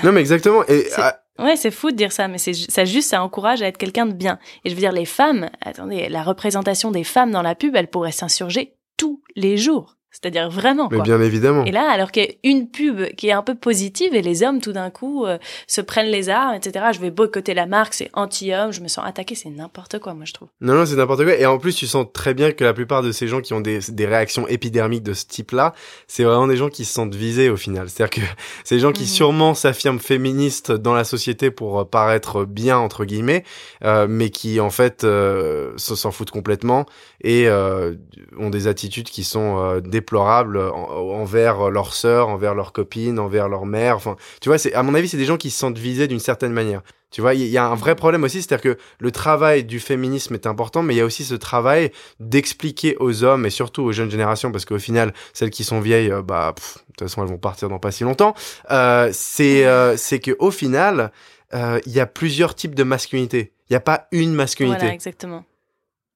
Non 0.03 0.11
mais 0.11 0.19
exactement. 0.21 0.63
Et 0.67 0.85
ah, 0.97 1.17
Ouais, 1.39 1.55
c'est 1.55 1.71
fou 1.71 1.89
de 1.89 1.95
dire 1.95 2.11
ça, 2.11 2.27
mais 2.27 2.37
c'est 2.37 2.53
ça 2.53 2.85
juste, 2.85 3.09
ça 3.09 3.23
encourage 3.23 3.63
à 3.63 3.67
être 3.67 3.79
quelqu'un 3.79 4.05
de 4.05 4.13
bien. 4.13 4.37
Et 4.63 4.69
je 4.69 4.75
veux 4.75 4.79
dire, 4.81 4.91
les 4.91 5.05
femmes, 5.05 5.49
attendez, 5.61 6.07
la 6.09 6.21
représentation 6.21 6.91
des 6.91 7.03
femmes 7.03 7.31
dans 7.31 7.41
la 7.41 7.55
pub, 7.55 7.75
elle 7.75 7.87
pourrait 7.89 8.11
s'insurger 8.11 8.75
tous 8.97 9.23
les 9.35 9.57
jours. 9.57 9.95
C'est-à-dire 10.11 10.49
vraiment, 10.49 10.89
mais 10.91 10.97
quoi. 10.97 11.05
bien 11.05 11.21
évidemment. 11.21 11.63
Et 11.65 11.71
là, 11.71 11.89
alors 11.89 12.11
qu'il 12.11 12.23
y 12.23 12.27
a 12.27 12.31
une 12.43 12.67
pub 12.69 13.05
qui 13.15 13.29
est 13.29 13.31
un 13.31 13.41
peu 13.43 13.55
positive 13.55 14.13
et 14.13 14.21
les 14.21 14.43
hommes, 14.43 14.59
tout 14.59 14.73
d'un 14.73 14.89
coup, 14.89 15.25
euh, 15.25 15.37
se 15.67 15.79
prennent 15.81 16.09
les 16.11 16.27
armes, 16.29 16.53
etc. 16.55 16.85
Je 16.93 16.99
vais 16.99 17.11
boycotter 17.11 17.53
la 17.53 17.65
marque, 17.65 17.93
c'est 17.93 18.09
anti-homme, 18.13 18.73
je 18.73 18.81
me 18.81 18.87
sens 18.89 19.05
attaquée, 19.07 19.35
c'est 19.35 19.49
n'importe 19.49 19.99
quoi, 19.99 20.13
moi, 20.13 20.25
je 20.25 20.33
trouve. 20.33 20.49
Non, 20.59 20.73
non, 20.73 20.85
c'est 20.85 20.95
n'importe 20.97 21.23
quoi. 21.23 21.35
Et 21.35 21.45
en 21.45 21.57
plus, 21.57 21.73
tu 21.75 21.87
sens 21.87 22.05
très 22.13 22.33
bien 22.33 22.51
que 22.51 22.63
la 22.63 22.73
plupart 22.73 23.01
de 23.03 23.11
ces 23.13 23.27
gens 23.27 23.39
qui 23.41 23.53
ont 23.53 23.61
des, 23.61 23.79
des 23.89 24.05
réactions 24.05 24.47
épidermiques 24.49 25.03
de 25.03 25.13
ce 25.13 25.25
type-là, 25.25 25.73
c'est 26.07 26.23
vraiment 26.25 26.47
des 26.47 26.57
gens 26.57 26.69
qui 26.69 26.83
se 26.83 26.93
sentent 26.93 27.15
visés 27.15 27.49
au 27.49 27.55
final. 27.57 27.89
C'est-à-dire 27.89 28.21
que 28.21 28.27
c'est 28.65 28.75
des 28.75 28.81
gens 28.81 28.91
qui 28.91 29.03
Mhm. 29.03 29.07
sûrement 29.07 29.53
s'affirment 29.53 29.99
féministes 29.99 30.71
dans 30.71 30.93
la 30.93 31.03
société 31.05 31.51
pour 31.51 31.79
euh, 31.79 31.85
paraître 31.85 32.43
bien, 32.43 32.77
entre 32.77 33.05
guillemets, 33.05 33.43
euh, 33.85 34.07
mais 34.09 34.29
qui, 34.29 34.59
en 34.59 34.69
fait, 34.69 35.03
euh, 35.05 35.71
se- 35.77 35.95
s'en 35.95 36.11
foutent 36.11 36.31
complètement 36.31 36.85
et 37.23 37.47
ont 38.37 38.49
des 38.49 38.67
attitudes 38.67 39.07
qui 39.09 39.23
sont 39.23 39.57
euh, 39.59 39.79
déplorables 40.01 40.57
en- 40.57 40.89
envers 41.21 41.69
leurs 41.69 41.93
sœurs, 41.93 42.27
envers 42.29 42.55
leurs 42.55 42.73
copines, 42.73 43.19
envers 43.19 43.47
leur 43.47 43.65
mère. 43.65 43.95
Enfin, 43.95 44.15
tu 44.41 44.49
vois, 44.49 44.57
c'est, 44.57 44.73
à 44.73 44.83
mon 44.83 44.95
avis, 44.95 45.07
c'est 45.07 45.17
des 45.17 45.25
gens 45.25 45.37
qui 45.37 45.51
se 45.51 45.59
sentent 45.59 45.77
visés 45.77 46.07
d'une 46.07 46.19
certaine 46.19 46.53
manière. 46.53 46.81
Tu 47.11 47.19
vois, 47.19 47.33
il 47.33 47.45
y, 47.45 47.57
a 47.57 47.65
un 47.65 47.75
vrai 47.75 47.95
problème 47.95 48.23
aussi, 48.23 48.41
c'est-à-dire 48.41 48.75
que 48.75 48.77
le 48.99 49.11
travail 49.11 49.65
du 49.65 49.81
féminisme 49.81 50.33
est 50.33 50.47
important, 50.47 50.81
mais 50.81 50.93
il 50.93 50.97
y 50.97 51.01
a 51.01 51.05
aussi 51.05 51.25
ce 51.25 51.35
travail 51.35 51.91
d'expliquer 52.21 52.95
aux 52.99 53.25
hommes 53.25 53.45
et 53.45 53.49
surtout 53.49 53.83
aux 53.83 53.91
jeunes 53.91 54.09
générations, 54.09 54.49
parce 54.49 54.63
qu'au 54.63 54.79
final, 54.79 55.13
celles 55.33 55.49
qui 55.49 55.65
sont 55.65 55.81
vieilles, 55.81 56.09
euh, 56.09 56.21
bah, 56.21 56.53
de 56.55 56.61
toute 56.93 57.09
façon, 57.09 57.21
elles 57.23 57.29
vont 57.29 57.37
partir 57.37 57.67
dans 57.67 57.79
pas 57.79 57.91
si 57.91 58.05
longtemps. 58.05 58.33
Euh, 58.71 59.09
c'est, 59.11 59.65
euh, 59.65 59.97
c'est 59.97 60.19
que 60.19 60.31
au 60.39 60.51
final, 60.51 61.11
euh, 61.53 61.81
il 61.85 61.91
y 61.91 61.99
a 61.99 62.05
plusieurs 62.05 62.55
types 62.55 62.75
de 62.75 62.83
masculinité. 62.83 63.51
Il 63.69 63.73
n'y 63.73 63.77
a 63.77 63.81
pas 63.81 64.07
une 64.13 64.33
masculinité. 64.33 64.87
Exactement. 64.87 65.43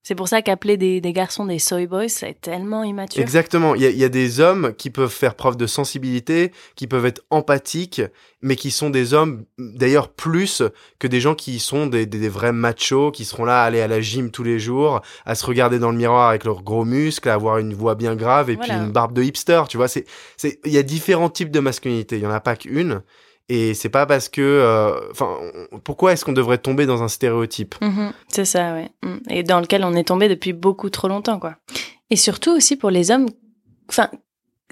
C'est 0.07 0.13
pour 0.13 0.27
ça 0.27 0.43
qu'appeler 0.43 0.77
des, 0.77 1.01
des 1.01 1.13
garçons 1.13 1.45
des 1.47 1.57
soy 1.57 1.88
boys, 1.88 2.09
c'est 2.09 2.39
tellement 2.39 2.83
immature. 2.83 3.19
Exactement. 3.24 3.74
Il 3.74 3.81
y 3.81 3.88
a, 3.88 3.89
il 3.89 3.97
y 3.97 4.03
a 4.03 4.09
des 4.09 4.39
hommes 4.39 4.71
qui 4.77 4.91
peuvent 4.91 5.09
faire 5.09 5.33
preuve 5.33 5.57
de 5.57 5.65
sensibilité, 5.65 6.51
qui 6.75 6.85
peuvent 6.85 7.07
être 7.07 7.24
empathiques, 7.31 8.03
mais 8.43 8.55
qui 8.55 8.69
sont 8.69 8.91
des 8.91 9.15
hommes, 9.15 9.45
d'ailleurs, 9.57 10.09
plus 10.09 10.62
que 11.00 11.07
des 11.07 11.19
gens 11.19 11.33
qui 11.33 11.57
sont 11.57 11.88
des, 11.88 12.05
des, 12.05 12.19
des 12.19 12.29
vrais 12.29 12.51
machos, 12.51 13.09
qui 13.09 13.25
seront 13.25 13.45
là 13.45 13.63
à 13.63 13.65
aller 13.65 13.81
à 13.81 13.88
la 13.88 14.00
gym 14.00 14.29
tous 14.29 14.43
les 14.43 14.59
jours, 14.59 15.01
à 15.25 15.33
se 15.33 15.43
regarder 15.43 15.79
dans 15.79 15.89
le 15.89 15.97
miroir 15.97 16.29
avec 16.29 16.43
leurs 16.43 16.62
gros 16.62 16.85
muscles, 16.85 17.27
à 17.27 17.33
avoir 17.33 17.57
une 17.57 17.74
voix 17.74 17.95
bien 17.95 18.15
grave 18.15 18.51
et 18.51 18.57
Voilà. 18.57 18.75
puis 18.75 18.85
une 18.85 18.91
barbe 18.91 19.13
de 19.13 19.24
hipster. 19.24 19.63
Tu 19.69 19.77
vois, 19.77 19.88
c'est, 19.88 20.05
c'est, 20.38 20.59
il 20.65 20.71
y 20.71 20.77
a 20.77 20.83
différents 20.83 21.31
types 21.31 21.50
de 21.50 21.59
masculinité. 21.59 22.17
Il 22.17 22.21
y 22.21 22.27
en 22.27 22.31
a 22.31 22.41
pas 22.41 22.55
qu'une. 22.55 23.01
Et 23.47 23.75
c'est 23.75 23.89
pas 23.89 24.05
parce 24.05 24.27
que, 24.27 24.41
euh, 24.41 25.11
enfin, 25.11 25.37
pourquoi 25.83 26.13
est-ce 26.13 26.25
qu'on 26.25 26.33
devrait 26.33 26.57
tomber 26.57 26.85
dans 26.85 27.03
un 27.03 27.07
stéréotype? 27.07 27.75
Mhm, 27.81 28.11
c'est 28.27 28.45
ça, 28.45 28.73
ouais. 28.73 28.89
Mm. 29.03 29.17
Et 29.29 29.43
dans 29.43 29.59
lequel 29.59 29.83
on 29.83 29.93
est 29.93 30.05
tombé 30.05 30.27
depuis 30.27 30.53
beaucoup 30.53 30.89
trop 30.89 31.07
longtemps, 31.07 31.39
quoi. 31.39 31.55
Et 32.09 32.15
surtout 32.15 32.55
aussi 32.55 32.75
pour 32.75 32.89
les 32.89 33.11
hommes, 33.11 33.27
enfin, 33.87 34.09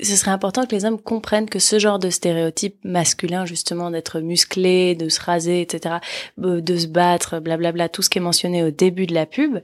ce 0.01 0.15
serait 0.15 0.31
important 0.31 0.65
que 0.65 0.73
les 0.73 0.85
hommes 0.85 0.99
comprennent 0.99 1.49
que 1.49 1.59
ce 1.59 1.77
genre 1.77 1.99
de 1.99 2.09
stéréotype 2.09 2.77
masculin, 2.83 3.45
justement, 3.45 3.91
d'être 3.91 4.19
musclé, 4.21 4.95
de 4.95 5.07
se 5.07 5.21
raser, 5.21 5.61
etc., 5.61 5.97
de 6.37 6.77
se 6.77 6.87
battre, 6.87 7.39
blablabla, 7.39 7.89
tout 7.89 8.01
ce 8.01 8.09
qui 8.09 8.17
est 8.17 8.21
mentionné 8.21 8.63
au 8.63 8.71
début 8.71 9.05
de 9.05 9.13
la 9.13 9.27
pub, 9.27 9.59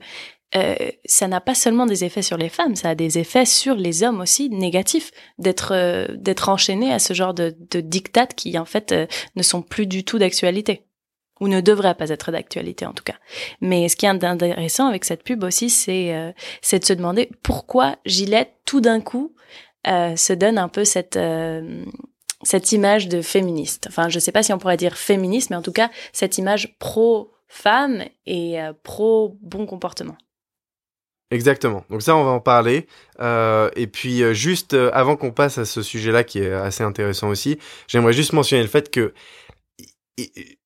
euh, 0.56 0.74
ça 1.04 1.28
n'a 1.28 1.40
pas 1.40 1.54
seulement 1.54 1.86
des 1.86 2.04
effets 2.04 2.22
sur 2.22 2.36
les 2.36 2.48
femmes, 2.48 2.74
ça 2.76 2.90
a 2.90 2.94
des 2.94 3.18
effets 3.18 3.44
sur 3.44 3.76
les 3.76 4.02
hommes 4.02 4.20
aussi 4.20 4.50
négatifs, 4.50 5.12
d'être 5.38 5.72
euh, 5.72 6.08
d'être 6.16 6.48
enchaînés 6.48 6.92
à 6.92 6.98
ce 6.98 7.14
genre 7.14 7.34
de, 7.34 7.54
de 7.70 7.80
dictats 7.80 8.26
qui 8.26 8.58
en 8.58 8.64
fait 8.64 8.92
euh, 8.92 9.06
ne 9.36 9.42
sont 9.42 9.62
plus 9.62 9.86
du 9.86 10.04
tout 10.04 10.18
d'actualité 10.18 10.84
ou 11.40 11.48
ne 11.48 11.60
devraient 11.60 11.94
pas 11.94 12.10
être 12.10 12.30
d'actualité 12.32 12.86
en 12.86 12.92
tout 12.92 13.04
cas. 13.04 13.16
Mais 13.60 13.88
ce 13.88 13.96
qui 13.96 14.06
est 14.06 14.08
intéressant 14.08 14.86
avec 14.86 15.04
cette 15.04 15.22
pub 15.22 15.42
aussi, 15.42 15.70
c'est 15.70 16.14
euh, 16.14 16.32
c'est 16.62 16.80
de 16.80 16.84
se 16.84 16.92
demander 16.92 17.30
pourquoi 17.42 17.96
Gillette 18.04 18.52
tout 18.64 18.80
d'un 18.80 19.00
coup 19.00 19.34
euh, 19.86 20.14
se 20.16 20.32
donne 20.32 20.58
un 20.58 20.68
peu 20.68 20.84
cette 20.84 21.16
euh, 21.16 21.84
cette 22.42 22.72
image 22.72 23.08
de 23.08 23.22
féministe. 23.22 23.86
Enfin, 23.88 24.08
je 24.08 24.18
sais 24.18 24.32
pas 24.32 24.42
si 24.42 24.52
on 24.52 24.58
pourrait 24.58 24.76
dire 24.76 24.96
féministe, 24.96 25.50
mais 25.50 25.56
en 25.56 25.62
tout 25.62 25.72
cas, 25.72 25.90
cette 26.12 26.38
image 26.38 26.76
pro-femme 26.78 28.04
et 28.26 28.60
euh, 28.60 28.72
pro-bon 28.82 29.66
comportement. 29.66 30.16
Exactement. 31.30 31.84
Donc 31.90 32.02
ça, 32.02 32.16
on 32.16 32.24
va 32.24 32.30
en 32.30 32.40
parler. 32.40 32.86
Euh, 33.20 33.70
et 33.76 33.86
puis, 33.86 34.22
euh, 34.22 34.32
juste 34.32 34.74
euh, 34.74 34.90
avant 34.92 35.16
qu'on 35.16 35.30
passe 35.30 35.58
à 35.58 35.64
ce 35.64 35.80
sujet-là, 35.82 36.24
qui 36.24 36.40
est 36.40 36.52
assez 36.52 36.82
intéressant 36.82 37.28
aussi, 37.28 37.58
j'aimerais 37.86 38.12
juste 38.12 38.32
mentionner 38.32 38.62
le 38.62 38.68
fait 38.68 38.90
que, 38.90 39.14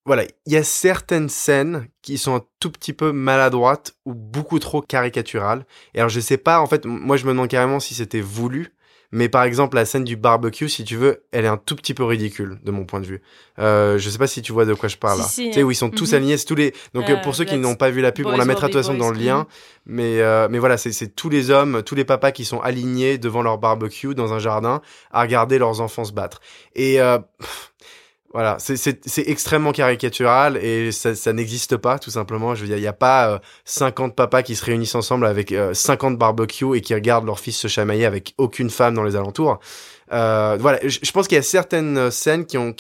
voilà, 0.06 0.25
il 0.47 0.52
y 0.52 0.56
a 0.56 0.64
certaines 0.64 1.28
scènes 1.28 1.87
qui 2.02 2.18
sont 2.18 2.35
un 2.35 2.42
tout 2.61 2.71
petit 2.71 2.92
peu 2.92 3.12
maladroites 3.12 3.94
ou 4.04 4.14
beaucoup 4.14 4.59
trop 4.59 4.80
caricaturales. 4.80 5.66
Et 5.94 5.99
alors, 5.99 6.09
je 6.09 6.21
sais 6.21 6.38
pas, 6.38 6.61
en 6.61 6.66
fait, 6.66 6.87
moi, 6.87 7.16
je 7.16 7.25
me 7.26 7.30
demande 7.33 7.49
carrément 7.49 7.80
si 7.80 7.94
c'était 7.94 8.21
voulu 8.21 8.75
mais 9.12 9.28
par 9.28 9.44
exemple, 9.44 9.76
la 9.76 9.84
scène 9.84 10.04
du 10.04 10.16
barbecue, 10.16 10.68
si 10.68 10.84
tu 10.84 10.96
veux, 10.96 11.23
elle 11.32 11.44
est 11.44 11.49
un 11.49 11.56
tout 11.56 11.76
petit 11.76 11.94
peu 11.94 12.04
ridicule 12.04 12.58
de 12.64 12.70
mon 12.70 12.84
point 12.84 13.00
de 13.00 13.06
vue. 13.06 13.23
Euh, 13.58 13.99
je 13.99 14.11
sais 14.11 14.18
pas 14.18 14.26
si 14.26 14.42
tu 14.42 14.52
vois 14.52 14.64
de 14.64 14.75
quoi 14.75 14.88
je 14.88 14.96
parle 14.96 15.18
là. 15.18 15.26
tu 15.32 15.52
sais 15.52 15.62
où 15.62 15.70
ils 15.70 15.76
sont 15.76 15.90
tous 15.90 16.11
mhm. 16.11 16.16
alignés, 16.16 16.38
tous 16.38 16.54
les. 16.54 16.75
Donc 16.94 17.08
euh, 17.08 17.16
pour 17.23 17.34
ceux 17.34 17.44
qui 17.44 17.56
n'ont 17.56 17.76
pas 17.76 17.90
vu 17.90 18.00
la 18.00 18.12
pub, 18.12 18.26
on 18.26 18.37
la 18.37 18.44
mettra 18.44 18.68
de 18.68 18.73
toute 18.73 18.82
façon 18.82 18.94
dans 18.94 19.11
le 19.11 19.18
lien. 19.18 19.46
Mais 19.87 20.20
euh, 20.20 20.49
mais 20.50 20.58
voilà, 20.58 20.76
c'est 20.76 21.14
tous 21.14 21.28
les 21.28 21.50
hommes, 21.50 21.82
tous 21.82 21.94
les 21.94 22.04
papas 22.04 22.32
qui 22.32 22.44
sont 22.44 22.61
alignés 22.61 23.18
devant 23.18 23.42
leur 23.42 23.58
barbecue 23.58 24.14
dans 24.14 24.32
un 24.32 24.38
jardin 24.38 24.80
à 25.12 25.23
regarder 25.23 25.58
leurs 25.58 25.80
enfants 25.80 26.04
se 26.04 26.12
battre. 26.12 26.40
Et 26.75 27.00
euh, 27.00 27.18
voilà, 28.34 28.56
c'est 28.58 28.98
extrêmement 29.28 29.70
caricatural 29.70 30.56
et 30.56 30.90
ça, 30.90 31.32
n'existe 31.32 31.76
pas 31.76 32.00
tout 32.00 32.10
simplement. 32.10 32.56
Je 32.56 32.62
veux 32.62 32.66
dire, 32.66 32.76
il 32.76 32.80
n'y 32.80 32.88
a 32.88 32.92
pas 32.92 33.40
50 33.64 34.10
euh, 34.10 34.14
papas 34.14 34.42
qui 34.42 34.56
se 34.56 34.64
réunissent 34.64 34.96
ensemble 34.96 35.24
avec 35.24 35.52
euh, 35.52 35.72
50 35.72 36.18
barbecues 36.18 36.76
et 36.76 36.80
qui 36.80 36.94
regardent 36.94 37.26
leur 37.26 37.38
fils 37.38 37.56
se 37.56 37.68
chamailler 37.68 38.04
avec 38.04 38.34
aucune 38.36 38.70
femme 38.70 38.94
dans 38.94 39.04
les 39.04 39.14
alentours. 39.14 39.60
Euh, 40.12 40.56
voilà, 40.58 40.80
je, 40.82 41.10
pense 41.12 41.28
qu'il 41.28 41.36
y 41.36 41.38
a 41.38 41.42
certaines 41.42 42.10
scènes 42.10 42.44
qui 42.44 42.58
ont, 42.58 42.74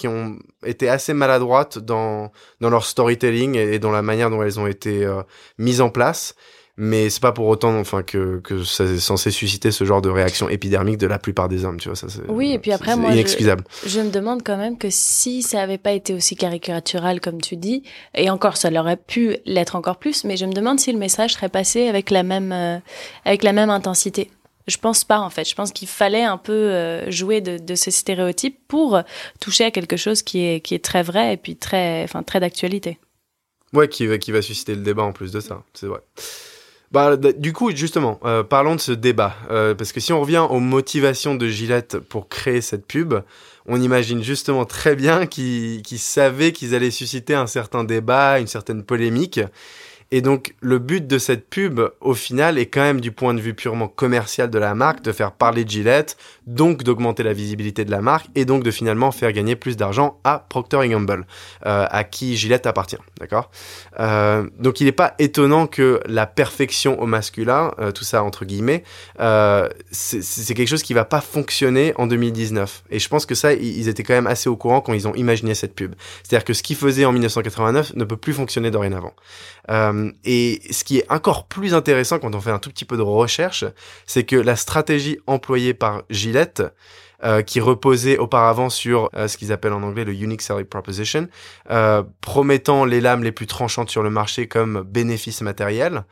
été 0.64 0.88
assez 0.88 1.14
maladroites 1.14 1.78
dans, 1.78 2.32
dans 2.60 2.70
leur 2.70 2.84
storytelling 2.84 3.54
et, 3.54 3.78
dans 3.78 3.92
la 3.92 4.02
manière 4.02 4.30
dont 4.30 4.42
elles 4.42 4.58
ont 4.58 4.66
été 4.66 5.04
euh, 5.04 5.22
mises 5.58 5.80
en 5.80 5.88
place 5.88 6.34
mais 6.76 7.08
c'est 7.08 7.20
pas 7.22 7.32
pour 7.32 7.46
autant 7.46 7.78
enfin 7.78 8.02
que 8.02 8.40
que 8.40 8.64
ça 8.64 8.84
est 8.84 8.98
censé 8.98 9.30
susciter 9.30 9.70
ce 9.70 9.84
genre 9.84 10.02
de 10.02 10.08
réaction 10.08 10.48
épidermique 10.48 10.98
de 10.98 11.06
la 11.06 11.20
plupart 11.20 11.48
des 11.48 11.64
hommes 11.64 11.78
tu 11.78 11.88
vois 11.88 11.94
ça 11.94 12.08
c'est 12.08 12.28
oui 12.28 12.52
et 12.52 12.58
puis 12.58 12.72
après 12.72 12.96
moi 12.96 13.12
inexcusable. 13.12 13.64
Je, 13.84 13.90
je, 13.90 14.00
me 14.00 14.10
demande 14.10 14.42
quand 14.42 14.56
même 14.56 14.76
que 14.76 14.88
si 14.90 15.42
ça 15.42 15.60
avait 15.60 15.78
pas 15.78 15.92
été 15.92 16.14
aussi 16.14 16.34
caricatural 16.34 17.20
comme 17.20 17.40
tu 17.40 17.56
dis 17.56 17.84
et 18.14 18.28
encore 18.28 18.56
ça 18.56 18.70
aurait 18.72 18.96
pu 18.96 19.36
l'être 19.44 19.76
encore 19.76 19.98
plus 19.98 20.24
mais 20.24 20.36
je 20.36 20.46
me 20.46 20.52
demande 20.52 20.80
si 20.80 20.92
le 20.92 20.98
message 20.98 21.34
serait 21.34 21.48
passé 21.48 21.86
avec 21.86 22.10
la 22.10 22.24
même 22.24 22.50
euh, 22.50 22.78
avec 23.24 23.44
la 23.44 23.52
même 23.52 23.70
intensité 23.70 24.30
je 24.66 24.78
pense 24.78 25.04
pas 25.04 25.18
en 25.18 25.28
fait. 25.28 25.46
Je 25.46 25.54
pense 25.54 25.72
qu'il 25.72 25.88
fallait 25.88 26.24
un 26.24 26.38
peu 26.38 26.52
euh, 26.52 27.10
jouer 27.10 27.42
de, 27.42 27.58
de 27.58 27.74
ces 27.74 27.90
stéréotypes 27.90 28.58
pour 28.66 28.98
toucher 29.38 29.64
à 29.64 29.70
quelque 29.70 29.98
chose 29.98 30.22
qui 30.22 30.40
est 30.40 30.60
qui 30.60 30.74
est 30.74 30.82
très 30.82 31.02
vrai 31.02 31.34
et 31.34 31.36
puis 31.36 31.54
très 31.56 32.02
enfin 32.04 32.22
très 32.22 32.40
d'actualité. 32.40 32.98
Ouais, 33.74 33.88
qui 33.88 34.06
va 34.06 34.16
qui 34.16 34.32
va 34.32 34.40
susciter 34.40 34.74
le 34.74 34.80
débat 34.80 35.02
en 35.02 35.12
plus 35.12 35.32
de 35.32 35.40
ça, 35.40 35.62
c'est 35.74 35.86
vrai. 35.86 36.00
Bah, 36.94 37.16
du 37.16 37.52
coup, 37.52 37.74
justement, 37.74 38.20
euh, 38.24 38.44
parlons 38.44 38.76
de 38.76 38.80
ce 38.80 38.92
débat. 38.92 39.34
Euh, 39.50 39.74
parce 39.74 39.90
que 39.90 39.98
si 39.98 40.12
on 40.12 40.20
revient 40.20 40.46
aux 40.48 40.60
motivations 40.60 41.34
de 41.34 41.48
Gillette 41.48 41.98
pour 41.98 42.28
créer 42.28 42.60
cette 42.60 42.86
pub, 42.86 43.14
on 43.66 43.80
imagine 43.80 44.22
justement 44.22 44.64
très 44.64 44.94
bien 44.94 45.26
qu'ils 45.26 45.82
savaient 45.98 46.52
qu'ils 46.52 46.72
allaient 46.72 46.92
susciter 46.92 47.34
un 47.34 47.48
certain 47.48 47.82
débat, 47.82 48.38
une 48.38 48.46
certaine 48.46 48.84
polémique. 48.84 49.40
Et 50.14 50.20
donc, 50.20 50.54
le 50.60 50.78
but 50.78 51.08
de 51.08 51.18
cette 51.18 51.50
pub, 51.50 51.80
au 52.00 52.14
final, 52.14 52.56
est 52.56 52.66
quand 52.66 52.82
même 52.82 53.00
du 53.00 53.10
point 53.10 53.34
de 53.34 53.40
vue 53.40 53.52
purement 53.52 53.88
commercial 53.88 54.48
de 54.48 54.58
la 54.60 54.76
marque, 54.76 55.02
de 55.02 55.10
faire 55.10 55.32
parler 55.32 55.64
de 55.64 55.70
Gillette, 55.70 56.16
donc 56.46 56.84
d'augmenter 56.84 57.24
la 57.24 57.32
visibilité 57.32 57.84
de 57.84 57.90
la 57.90 58.00
marque, 58.00 58.26
et 58.36 58.44
donc 58.44 58.62
de 58.62 58.70
finalement 58.70 59.10
faire 59.10 59.32
gagner 59.32 59.56
plus 59.56 59.76
d'argent 59.76 60.20
à 60.22 60.46
Procter 60.48 60.88
Gamble, 60.88 61.26
euh, 61.66 61.86
à 61.90 62.04
qui 62.04 62.36
Gillette 62.36 62.66
appartient, 62.66 63.00
d'accord? 63.18 63.50
Euh, 63.98 64.48
Donc, 64.60 64.80
il 64.80 64.84
n'est 64.84 64.92
pas 64.92 65.16
étonnant 65.18 65.66
que 65.66 65.98
la 66.06 66.26
perfection 66.26 67.02
au 67.02 67.06
masculin, 67.06 67.72
euh, 67.80 67.90
tout 67.90 68.04
ça 68.04 68.22
entre 68.22 68.44
guillemets, 68.44 68.84
c'est 69.90 70.54
quelque 70.54 70.68
chose 70.68 70.84
qui 70.84 70.94
va 70.94 71.04
pas 71.04 71.22
fonctionner 71.22 71.92
en 71.96 72.06
2019. 72.06 72.84
Et 72.90 73.00
je 73.00 73.08
pense 73.08 73.26
que 73.26 73.34
ça, 73.34 73.52
ils 73.52 73.88
étaient 73.88 74.04
quand 74.04 74.14
même 74.14 74.28
assez 74.28 74.48
au 74.48 74.54
courant 74.54 74.80
quand 74.80 74.92
ils 74.92 75.08
ont 75.08 75.14
imaginé 75.16 75.56
cette 75.56 75.74
pub. 75.74 75.96
C'est-à-dire 76.22 76.44
que 76.44 76.52
ce 76.52 76.62
qu'ils 76.62 76.76
faisaient 76.76 77.04
en 77.04 77.10
1989 77.10 77.96
ne 77.96 78.04
peut 78.04 78.16
plus 78.16 78.32
fonctionner 78.32 78.70
dorénavant. 78.70 79.12
Euh, 80.04 80.12
et 80.24 80.60
ce 80.70 80.84
qui 80.84 80.98
est 80.98 81.10
encore 81.10 81.46
plus 81.46 81.74
intéressant 81.74 82.18
quand 82.18 82.34
on 82.34 82.40
fait 82.40 82.50
un 82.50 82.58
tout 82.58 82.70
petit 82.70 82.84
peu 82.84 82.96
de 82.96 83.02
recherche, 83.02 83.64
c'est 84.06 84.24
que 84.24 84.36
la 84.36 84.56
stratégie 84.56 85.18
employée 85.26 85.74
par 85.74 86.02
Gillette, 86.10 86.62
euh, 87.22 87.42
qui 87.42 87.60
reposait 87.60 88.18
auparavant 88.18 88.68
sur 88.68 89.08
euh, 89.14 89.28
ce 89.28 89.38
qu'ils 89.38 89.52
appellent 89.52 89.72
en 89.72 89.82
anglais 89.82 90.04
le 90.04 90.12
Unique 90.12 90.42
Selling 90.42 90.66
Proposition, 90.66 91.28
promettant 92.20 92.84
les 92.84 93.00
lames 93.00 93.22
les 93.22 93.32
plus 93.32 93.46
tranchantes 93.46 93.90
sur 93.90 94.02
le 94.02 94.10
marché 94.10 94.46
comme 94.48 94.82
bénéfice 94.82 95.40
matériel, 95.40 96.04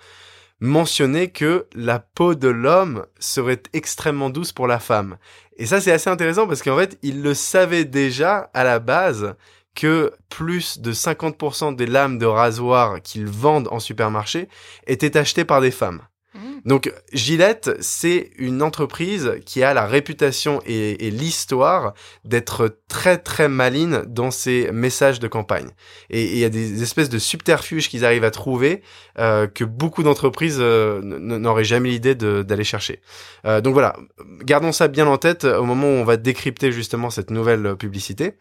mentionnait 0.61 1.29
que 1.29 1.67
la 1.75 1.99
peau 1.99 2.37
de 2.37 2.49
l'homme 2.49 3.05
serait 3.19 3.63
extrêmement 3.73 4.31
douce 4.31 4.53
pour 4.53 4.69
la 4.69 4.79
femme. 4.79 5.17
Et 5.57 5.67
ça, 5.67 5.81
c'est 5.81 5.93
assez 5.93 6.09
intéressant 6.09 6.47
parce 6.47 6.63
qu'en 6.63 6.79
fait, 6.79 6.99
il 7.03 7.23
le 7.23 7.35
savait 7.35 7.85
déjà 7.85 8.51
à 8.55 8.63
la 8.63 8.79
base 8.79 9.35
que 9.75 10.13
plus 10.29 10.81
de 10.81 10.93
50% 10.93 11.77
des 11.77 11.87
lames 11.87 12.19
de 12.19 12.27
rasoir 12.27 13.01
qu'ils 13.03 13.27
vendent 13.27 13.69
en 13.71 13.81
supermarché 13.81 14.49
étaient 14.87 15.17
achetées 15.17 15.45
par 15.45 15.61
des 15.61 15.71
femmes. 15.71 16.03
Mmh. 16.35 16.39
Donc 16.65 16.93
Gillette, 17.13 17.71
c'est 17.81 18.31
une 18.39 18.63
entreprise 18.63 19.33
qui 19.45 19.63
a 19.63 19.75
la 19.75 19.87
réputation 19.87 20.63
et, 20.65 21.11
l'histoire 21.11 21.93
d'être 22.25 22.79
très 22.89 23.19
très 23.19 23.49
maline 23.49 24.05
dans 24.07 24.31
ses 24.31 24.71
messages 24.73 25.21
de 25.21 25.29
campagne. 25.29 25.69
Et 26.09 26.25
il 26.33 26.39
y 26.39 26.45
a 26.45 26.49
des 26.49 26.83
espèces 26.83 27.11
de 27.11 27.19
subterfuges 27.19 27.89
qu'ils 27.89 28.05
arrivent 28.05 28.25
à 28.25 28.31
trouver 28.31 28.83
euh, 29.19 29.47
que 29.47 29.65
beaucoup 29.65 30.03
d'entreprises 30.03 30.59
euh, 30.61 31.01
n'auraient 31.03 31.65
jamais 31.65 31.91
l'idée 31.91 32.15
d'aller 32.15 32.65
chercher. 32.65 33.01
Euh, 33.45 33.61
donc 33.61 33.75
voilà, 33.75 33.97
gardons 34.43 34.73
ça 34.73 34.89
bien 34.89 35.07
en 35.07 35.19
tête 35.19 35.45
au 35.45 35.65
moment 35.65 35.87
où 35.87 36.01
on 36.01 36.05
va 36.05 36.17
décrypter 36.17 36.73
justement 36.73 37.11
cette 37.11 37.31
nouvelle 37.31 37.77
publicité. 37.77 38.37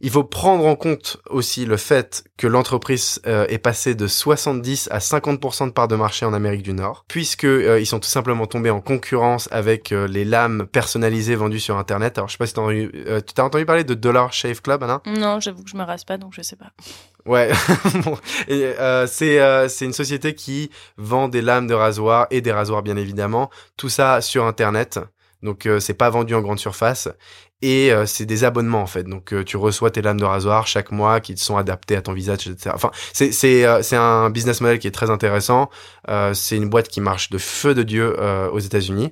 Il 0.00 0.10
faut 0.10 0.24
prendre 0.24 0.66
en 0.66 0.76
compte 0.76 1.18
aussi 1.30 1.64
le 1.64 1.76
fait 1.76 2.24
que 2.36 2.46
l'entreprise 2.46 3.20
euh, 3.26 3.46
est 3.48 3.58
passée 3.58 3.94
de 3.94 4.06
70 4.06 4.88
à 4.90 4.98
50% 4.98 5.66
de 5.66 5.72
parts 5.72 5.88
de 5.88 5.96
marché 5.96 6.26
en 6.26 6.34
Amérique 6.34 6.62
du 6.62 6.72
Nord, 6.72 7.04
puisque 7.08 7.44
euh, 7.44 7.80
ils 7.80 7.86
sont 7.86 8.00
tout 8.00 8.08
simplement 8.08 8.46
tombés 8.46 8.70
en 8.70 8.80
concurrence 8.80 9.48
avec 9.50 9.92
euh, 9.92 10.06
les 10.06 10.24
lames 10.24 10.66
personnalisées 10.70 11.34
vendues 11.34 11.60
sur 11.60 11.78
Internet. 11.78 12.18
Alors 12.18 12.28
je 12.28 12.32
sais 12.32 12.38
pas 12.38 12.46
si 12.46 12.54
tu 12.54 12.60
as 13.40 13.44
entendu 13.44 13.64
parler 13.64 13.84
de 13.84 13.94
Dollar 13.94 14.32
Shave 14.32 14.60
Club, 14.60 14.82
Anna? 14.82 15.00
Non, 15.06 15.40
j'avoue 15.40 15.62
que 15.62 15.70
je 15.70 15.76
me 15.76 15.84
rase 15.84 16.04
pas, 16.04 16.18
donc 16.18 16.32
je 16.34 16.42
sais 16.42 16.56
pas. 16.56 16.72
Ouais, 17.24 17.50
c'est 19.06 19.68
c'est 19.68 19.84
une 19.84 19.92
société 19.92 20.34
qui 20.34 20.70
vend 20.96 21.28
des 21.28 21.42
lames 21.42 21.66
de 21.66 21.74
rasoir 21.74 22.28
et 22.30 22.40
des 22.40 22.52
rasoirs 22.52 22.82
bien 22.82 22.96
évidemment, 22.96 23.50
tout 23.76 23.88
ça 23.88 24.20
sur 24.20 24.44
Internet. 24.44 25.00
Donc 25.42 25.68
c'est 25.80 25.94
pas 25.94 26.08
vendu 26.08 26.34
en 26.34 26.40
grande 26.40 26.58
surface 26.58 27.08
et 27.62 27.90
euh, 27.90 28.06
c'est 28.06 28.26
des 28.26 28.44
abonnements 28.44 28.82
en 28.82 28.86
fait. 28.86 29.04
Donc 29.04 29.32
euh, 29.32 29.44
tu 29.44 29.56
reçois 29.56 29.90
tes 29.90 30.02
lames 30.02 30.20
de 30.20 30.24
rasoir 30.24 30.66
chaque 30.66 30.92
mois 30.92 31.20
qui 31.20 31.36
sont 31.36 31.56
adaptées 31.56 31.96
à 31.96 32.02
ton 32.02 32.12
visage, 32.12 32.46
etc. 32.46 32.70
Enfin, 32.74 32.90
c'est 33.12 33.32
c'est 33.32 33.64
euh, 33.64 33.82
c'est 33.82 33.96
un 33.96 34.30
business 34.30 34.60
model 34.60 34.78
qui 34.78 34.86
est 34.86 34.92
très 34.92 35.10
intéressant. 35.10 35.70
c'est 36.34 36.56
une 36.56 36.68
boîte 36.68 36.88
qui 36.88 37.00
marche 37.00 37.30
de 37.30 37.38
feu 37.38 37.74
de 37.74 37.82
dieu 37.82 38.16
aux 38.52 38.58
États-Unis. 38.58 39.10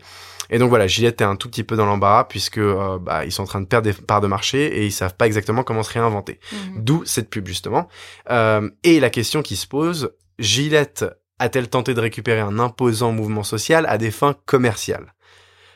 Et 0.51 0.59
donc 0.59 0.69
voilà, 0.69 0.87
Gillette 0.87 1.23
est 1.23 1.25
un 1.25 1.37
tout 1.37 1.49
petit 1.49 1.65
peu 1.65 1.75
dans 1.75 1.87
l'embarras 1.87 2.25
puisque 2.25 2.61
bah, 2.61 3.25
ils 3.25 3.33
sont 3.33 3.45
en 3.45 3.47
train 3.47 3.61
de 3.63 3.67
perdre 3.67 3.91
des 3.91 3.95
parts 3.95 4.21
de 4.21 4.27
marché 4.27 4.67
et 4.79 4.85
ils 4.85 4.93
savent 4.93 5.15
pas 5.15 5.27
exactement 5.27 5.63
comment 5.63 5.83
se 5.83 5.93
réinventer. 5.93 6.39
Mhm. 6.53 6.85
D'où 6.85 7.03
cette 7.07 7.31
pub 7.31 7.47
justement. 7.47 7.89
et 8.31 9.01
la 9.01 9.11
question 9.11 9.43
qui 9.43 9.57
se 9.57 9.67
pose, 9.67 10.13
Gillette 10.39 11.07
a-t-elle 11.39 11.69
tenté 11.69 11.95
de 11.95 12.01
récupérer 12.01 12.41
un 12.41 12.59
imposant 12.59 13.13
mouvement 13.13 13.43
social 13.43 13.87
à 13.89 13.97
des 13.99 14.11
fins 14.11 14.37
commerciales? 14.45 15.15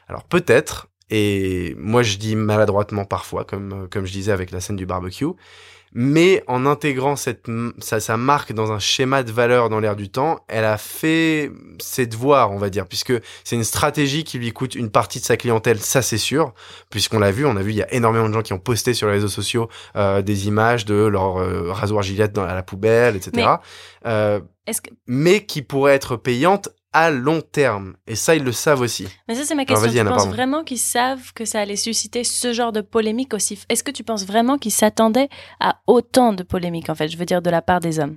Alors 0.08 0.24
peut-être, 0.24 0.88
et 1.10 1.74
moi, 1.78 2.02
je 2.02 2.16
dis 2.16 2.36
maladroitement 2.36 3.04
parfois, 3.04 3.44
comme, 3.44 3.72
euh, 3.72 3.86
comme 3.90 4.04
je 4.04 4.12
disais 4.12 4.32
avec 4.32 4.50
la 4.50 4.60
scène 4.60 4.76
du 4.76 4.86
barbecue. 4.86 5.26
Mais 5.94 6.44
en 6.46 6.66
intégrant 6.66 7.16
cette, 7.16 7.46
sa, 7.78 7.98
sa 7.98 8.16
marque 8.16 8.52
dans 8.52 8.72
un 8.72 8.78
schéma 8.78 9.22
de 9.22 9.32
valeur 9.32 9.70
dans 9.70 9.80
l'air 9.80 9.96
du 9.96 10.10
temps, 10.10 10.40
elle 10.48 10.64
a 10.64 10.76
fait 10.76 11.50
ses 11.80 12.06
devoirs, 12.06 12.52
on 12.52 12.58
va 12.58 12.68
dire, 12.68 12.86
puisque 12.86 13.14
c'est 13.42 13.56
une 13.56 13.64
stratégie 13.64 14.24
qui 14.24 14.38
lui 14.38 14.52
coûte 14.52 14.74
une 14.74 14.90
partie 14.90 15.18
de 15.18 15.24
sa 15.24 15.36
clientèle, 15.36 15.80
ça 15.80 16.02
c'est 16.02 16.18
sûr, 16.18 16.52
puisqu'on 16.90 17.18
l'a 17.18 17.30
vu, 17.30 17.46
on 17.46 17.56
a 17.56 17.62
vu, 17.62 17.70
il 17.70 17.76
y 17.76 17.82
a 17.82 17.92
énormément 17.92 18.28
de 18.28 18.34
gens 18.34 18.42
qui 18.42 18.52
ont 18.52 18.58
posté 18.58 18.92
sur 18.92 19.06
les 19.06 19.14
réseaux 19.14 19.28
sociaux 19.28 19.68
euh, 19.96 20.20
des 20.20 20.46
images 20.46 20.84
de 20.84 20.94
leur 20.94 21.38
euh, 21.38 21.72
rasoir 21.72 22.02
gilette 22.02 22.32
dans, 22.32 22.44
à 22.44 22.54
la 22.54 22.62
poubelle, 22.62 23.16
etc. 23.16 23.30
Mais, 23.34 24.10
euh, 24.10 24.40
que... 24.66 24.90
mais 25.06 25.46
qui 25.46 25.62
pourraient 25.62 25.94
être 25.94 26.16
payantes 26.16 26.68
à 26.92 27.10
long 27.10 27.40
terme. 27.40 27.94
Et 28.06 28.16
ça, 28.16 28.34
ils 28.34 28.44
le 28.44 28.52
savent 28.52 28.80
aussi. 28.80 29.08
Mais 29.28 29.34
ça, 29.34 29.44
c'est 29.44 29.54
ma 29.54 29.64
question. 29.64 29.90
tu 29.90 30.04
penses 30.04 30.28
vraiment 30.28 30.64
qu'ils 30.64 30.78
savent 30.78 31.32
que 31.34 31.44
ça 31.44 31.60
allait 31.60 31.76
susciter 31.76 32.24
ce 32.24 32.52
genre 32.52 32.72
de 32.72 32.80
polémique 32.80 33.34
aussi 33.34 33.58
Est-ce 33.68 33.84
que 33.84 33.90
tu 33.90 34.04
penses 34.04 34.24
vraiment 34.24 34.58
qu'ils 34.58 34.72
s'attendaient 34.72 35.28
à 35.60 35.80
autant 35.86 36.32
de 36.32 36.42
polémiques, 36.42 36.88
en 36.88 36.94
fait, 36.94 37.08
je 37.08 37.16
veux 37.16 37.26
dire, 37.26 37.42
de 37.42 37.50
la 37.50 37.62
part 37.62 37.80
des 37.80 37.98
hommes 38.00 38.16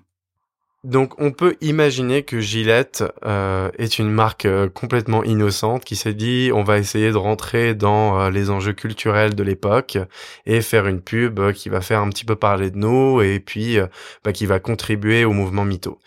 Donc 0.86 1.20
on 1.20 1.32
peut 1.32 1.58
imaginer 1.60 2.24
que 2.24 2.40
Gillette 2.40 3.04
euh, 3.26 3.70
est 3.78 4.00
une 4.00 4.10
marque 4.10 4.46
euh, 4.46 4.70
complètement 4.70 5.24
innocente 5.24 5.84
qui 5.84 5.96
s'est 5.98 6.14
dit 6.14 6.52
on 6.54 6.64
va 6.64 6.78
essayer 6.78 7.12
de 7.12 7.18
rentrer 7.18 7.76
dans 7.76 8.20
euh, 8.20 8.30
les 8.32 8.50
enjeux 8.50 8.74
culturels 8.74 9.36
de 9.36 9.44
l'époque 9.44 9.98
et 10.46 10.62
faire 10.62 10.88
une 10.88 11.02
pub 11.02 11.52
qui 11.52 11.70
va 11.70 11.82
faire 11.82 12.00
un 12.00 12.10
petit 12.10 12.26
peu 12.26 12.36
parler 12.36 12.72
de 12.72 12.78
nous 12.78 13.22
et 13.22 13.40
puis 13.40 13.78
bah, 14.24 14.32
qui 14.32 14.46
va 14.46 14.60
contribuer 14.60 15.26
au 15.26 15.34
mouvement 15.34 15.66
mytho. 15.66 16.00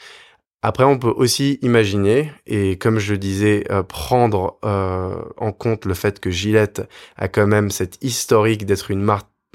Après, 0.66 0.84
on 0.84 0.98
peut 0.98 1.12
aussi 1.14 1.58
imaginer, 1.60 2.32
et 2.46 2.78
comme 2.78 2.98
je 2.98 3.14
disais, 3.14 3.64
prendre 3.86 4.58
en 4.62 5.52
compte 5.52 5.84
le 5.84 5.92
fait 5.92 6.20
que 6.20 6.30
Gillette 6.30 6.88
a 7.16 7.28
quand 7.28 7.46
même 7.46 7.70
cette 7.70 8.02
historique 8.02 8.64
d'être 8.64 8.90
une 8.90 9.02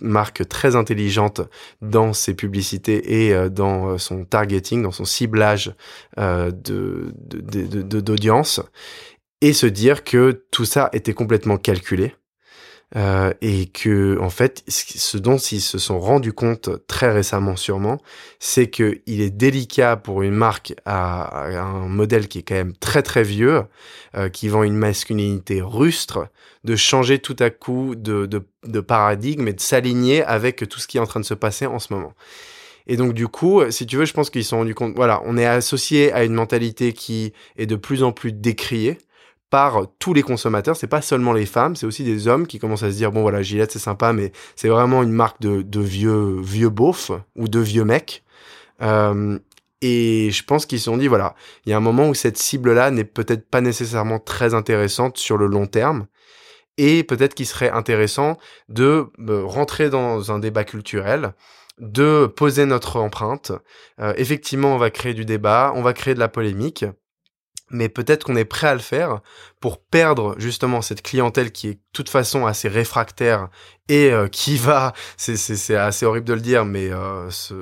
marque 0.02 0.48
très 0.48 0.76
intelligente 0.76 1.42
dans 1.82 2.14
ses 2.14 2.34
publicités 2.34 3.26
et 3.26 3.34
euh, 3.34 3.50
dans 3.50 3.90
euh, 3.90 3.98
son 3.98 4.24
targeting, 4.24 4.84
dans 4.84 4.92
son 4.92 5.06
ciblage 5.06 5.74
euh, 6.20 6.52
de 6.52 7.12
d'audience, 8.02 8.62
et 9.42 9.54
se 9.54 9.66
dire 9.66 10.04
que 10.04 10.46
tout 10.52 10.66
ça 10.66 10.90
était 10.94 11.14
complètement 11.14 11.58
calculé 11.58 12.14
euh, 12.96 13.34
et 13.42 13.68
que 13.68 14.18
en 14.20 14.32
fait, 14.32 14.64
ce 14.68 15.18
dont 15.18 15.38
ils 15.38 15.62
se 15.62 15.78
sont 15.78 16.00
rendus 16.00 16.34
compte 16.34 16.70
très 16.88 17.12
récemment 17.12 17.56
sûrement, 17.56 18.00
c'est 18.40 18.68
que 18.68 19.00
il 19.06 19.22
est 19.22 19.30
délicat 19.30 19.96
pour 19.96 20.24
une 20.24 20.34
marque 20.34 20.74
à, 20.86 21.46
un 21.46 21.88
modèle 21.88 22.28
qui 22.28 22.40
est 22.40 22.44
quand 22.44 22.56
même 22.56 22.76
très 22.76 23.04
très 23.04 23.24
vieux, 23.24 23.64
euh, 24.16 24.30
qui 24.30 24.48
vend 24.48 24.64
une 24.64 24.76
masculinité 24.76 25.62
rustre, 25.62 26.30
de 26.64 26.76
changer 26.76 27.20
tout 27.20 27.36
à 27.40 27.52
coup 27.52 27.94
de, 27.96 28.26
de, 28.26 28.44
de 28.66 28.80
paradigme 28.80 29.48
et 29.48 29.54
de 29.54 29.62
s'aligner 29.62 30.24
avec 30.24 30.68
tout 30.68 30.80
ce 30.80 30.88
qui 30.88 30.98
est 30.98 31.02
en 31.02 31.06
train 31.06 31.20
de 31.20 31.26
se 31.26 31.36
passer 31.36 31.68
en 31.68 31.78
ce 31.78 31.94
moment. 31.94 32.14
Et 32.88 32.98
donc 32.98 33.14
du 33.14 33.28
coup, 33.28 33.62
si 33.70 33.86
tu 33.86 33.98
veux, 33.98 34.06
je 34.06 34.14
pense 34.14 34.32
qu'ils 34.32 34.44
se 34.44 34.50
sont 34.50 34.58
rendus 34.58 34.74
compte. 34.74 34.96
Voilà, 34.96 35.22
on 35.26 35.38
est 35.38 35.46
associé 35.46 36.12
à 36.12 36.24
une 36.24 36.34
mentalité 36.34 36.94
qui 36.94 37.34
est 37.56 37.68
de 37.68 37.76
plus 37.76 38.02
en 38.02 38.12
plus 38.12 38.34
décriée 38.34 38.98
par 39.50 39.88
tous 40.00 40.14
les 40.14 40.24
consommateurs. 40.24 40.76
C'est 40.76 40.88
pas 40.88 41.02
seulement 41.02 41.34
les 41.34 41.46
femmes, 41.46 41.76
c'est 41.76 41.86
aussi 41.86 42.04
des 42.04 42.28
hommes 42.28 42.48
qui 42.48 42.60
commencent 42.60 42.84
à 42.84 42.92
se 42.92 42.96
dire 42.96 43.12
bon 43.12 43.22
voilà 43.22 43.42
Gillette 43.42 43.72
c'est 43.72 43.80
sympa, 43.80 44.14
mais 44.14 44.32
c'est 44.56 44.70
vraiment 44.70 45.04
une 45.04 45.12
marque 45.12 45.42
de, 45.42 45.82
vieux 45.82 46.40
vieux 46.42 46.70
beaufs 46.70 47.12
ou 47.36 47.48
de 47.48 47.60
vieux 47.60 47.86
mecs. 47.86 48.24
Euh, 48.82 49.40
et 49.82 50.30
je 50.32 50.44
pense 50.44 50.66
qu'ils 50.66 50.80
se 50.80 50.86
sont 50.86 50.98
dit 50.98 51.08
voilà, 51.08 51.36
il 51.66 51.70
y 51.70 51.74
a 51.74 51.78
un 51.78 51.82
moment 51.82 52.10
où 52.10 52.14
cette 52.14 52.38
cible 52.38 52.74
là 52.74 52.92
n'est 52.92 53.06
peut-être 53.06 53.50
pas 53.50 53.62
nécessairement 53.62 54.20
très 54.20 54.54
intéressante 54.54 55.18
sur 55.18 55.38
le 55.38 55.48
long 55.48 55.68
terme. 55.68 56.08
Et 56.78 57.04
peut-être 57.04 57.34
qu'il 57.34 57.46
serait 57.46 57.70
intéressant 57.70 58.38
de 58.70 59.08
euh, 59.28 59.44
rentrer 59.44 59.90
dans 59.90 60.32
un 60.32 60.40
débat 60.40 60.64
culturel, 60.64 61.34
de 61.78 62.26
poser 62.26 62.66
notre 62.66 63.00
empreinte. 63.00 63.52
Euh, 64.00 64.14
effectivement, 64.16 64.76
on 64.76 64.78
va 64.78 64.90
créer 64.90 65.14
du 65.14 65.26
débat, 65.26 65.74
on 65.76 65.82
va 65.82 65.92
créer 65.92 66.14
de 66.14 66.20
la 66.20 66.30
polémique, 66.30 66.86
mais 67.72 67.90
peut-être 67.90 68.24
qu'on 68.24 68.36
est 68.36 68.46
prêt 68.46 68.68
à 68.68 68.74
le 68.74 68.80
faire 68.80 69.22
pour 69.60 69.80
perdre 69.80 70.36
justement 70.38 70.82
cette 70.82 71.02
clientèle 71.02 71.52
qui 71.52 71.68
est 71.68 71.74
de 71.74 71.80
toute 71.94 72.10
façon 72.10 72.46
assez 72.46 72.68
réfractaire 72.68 73.50
et 73.90 74.12
euh, 74.12 74.28
qui 74.28 74.58
va, 74.58 74.94
c'est 75.18 75.76
assez 75.76 76.06
horrible 76.06 76.28
de 76.28 76.34
le 76.34 76.42
dire, 76.42 76.64
mais 76.64 76.92
euh, 76.92 77.30
se, 77.32 77.56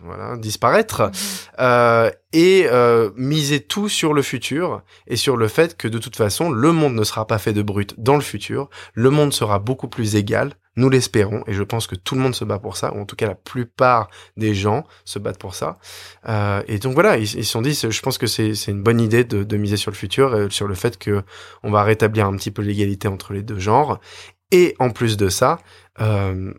voilà, 0.00 0.36
disparaître, 0.36 1.02
mhm. 1.02 1.12
euh, 1.60 2.10
et 2.32 2.66
euh, 2.70 3.10
miser 3.16 3.60
tout 3.60 3.88
sur 3.88 4.12
le 4.12 4.22
futur 4.22 4.82
et 5.06 5.16
sur 5.16 5.36
le 5.36 5.48
fait 5.48 5.76
que 5.76 5.88
de 5.88 5.98
toute 5.98 6.16
façon 6.16 6.50
le 6.50 6.72
monde 6.72 6.94
ne 6.94 7.04
sera 7.04 7.26
pas 7.26 7.38
fait 7.38 7.52
de 7.52 7.62
brut 7.62 7.94
dans 7.98 8.16
le 8.16 8.22
futur, 8.22 8.68
le 8.94 9.10
monde 9.10 9.32
sera 9.32 9.58
beaucoup 9.58 9.88
plus 9.88 10.16
égal, 10.16 10.54
nous 10.76 10.88
l'espérons, 10.88 11.44
et 11.46 11.52
je 11.52 11.62
pense 11.62 11.86
que 11.86 11.94
tout 11.94 12.14
le 12.14 12.20
monde 12.20 12.34
se 12.34 12.44
bat 12.44 12.58
pour 12.58 12.76
ça, 12.76 12.94
ou 12.94 13.00
en 13.00 13.04
tout 13.04 13.16
cas 13.16 13.26
la 13.26 13.34
plupart 13.34 14.08
des 14.36 14.54
gens 14.54 14.84
se 15.04 15.18
battent 15.18 15.38
pour 15.38 15.54
ça. 15.54 15.78
Euh, 16.28 16.62
et 16.66 16.78
donc 16.78 16.94
voilà, 16.94 17.18
ils 17.18 17.26
se 17.26 17.42
sont 17.42 17.62
dit, 17.62 17.74
je 17.74 18.00
pense 18.00 18.18
que 18.18 18.26
c'est 18.26 18.52
une 18.68 18.82
bonne 18.82 19.00
idée 19.00 19.24
de, 19.24 19.44
de, 19.44 19.56
miser 19.56 19.76
sur 19.76 19.90
le 19.90 19.96
futur, 19.96 20.32
euh, 20.32 20.48
sur 20.50 20.66
le 20.66 20.74
fait 20.74 20.98
que 20.98 21.22
on 21.62 21.70
va 21.70 21.82
rétablir 21.82 22.26
un 22.26 22.36
petit 22.36 22.50
peu 22.50 22.62
l'égalité 22.62 23.08
entre 23.08 23.32
les 23.32 23.42
deux 23.42 23.58
genres, 23.58 24.00
et 24.50 24.76
en 24.78 24.90
plus 24.90 25.16
de 25.16 25.28
ça, 25.28 25.58
euh, 26.00 26.52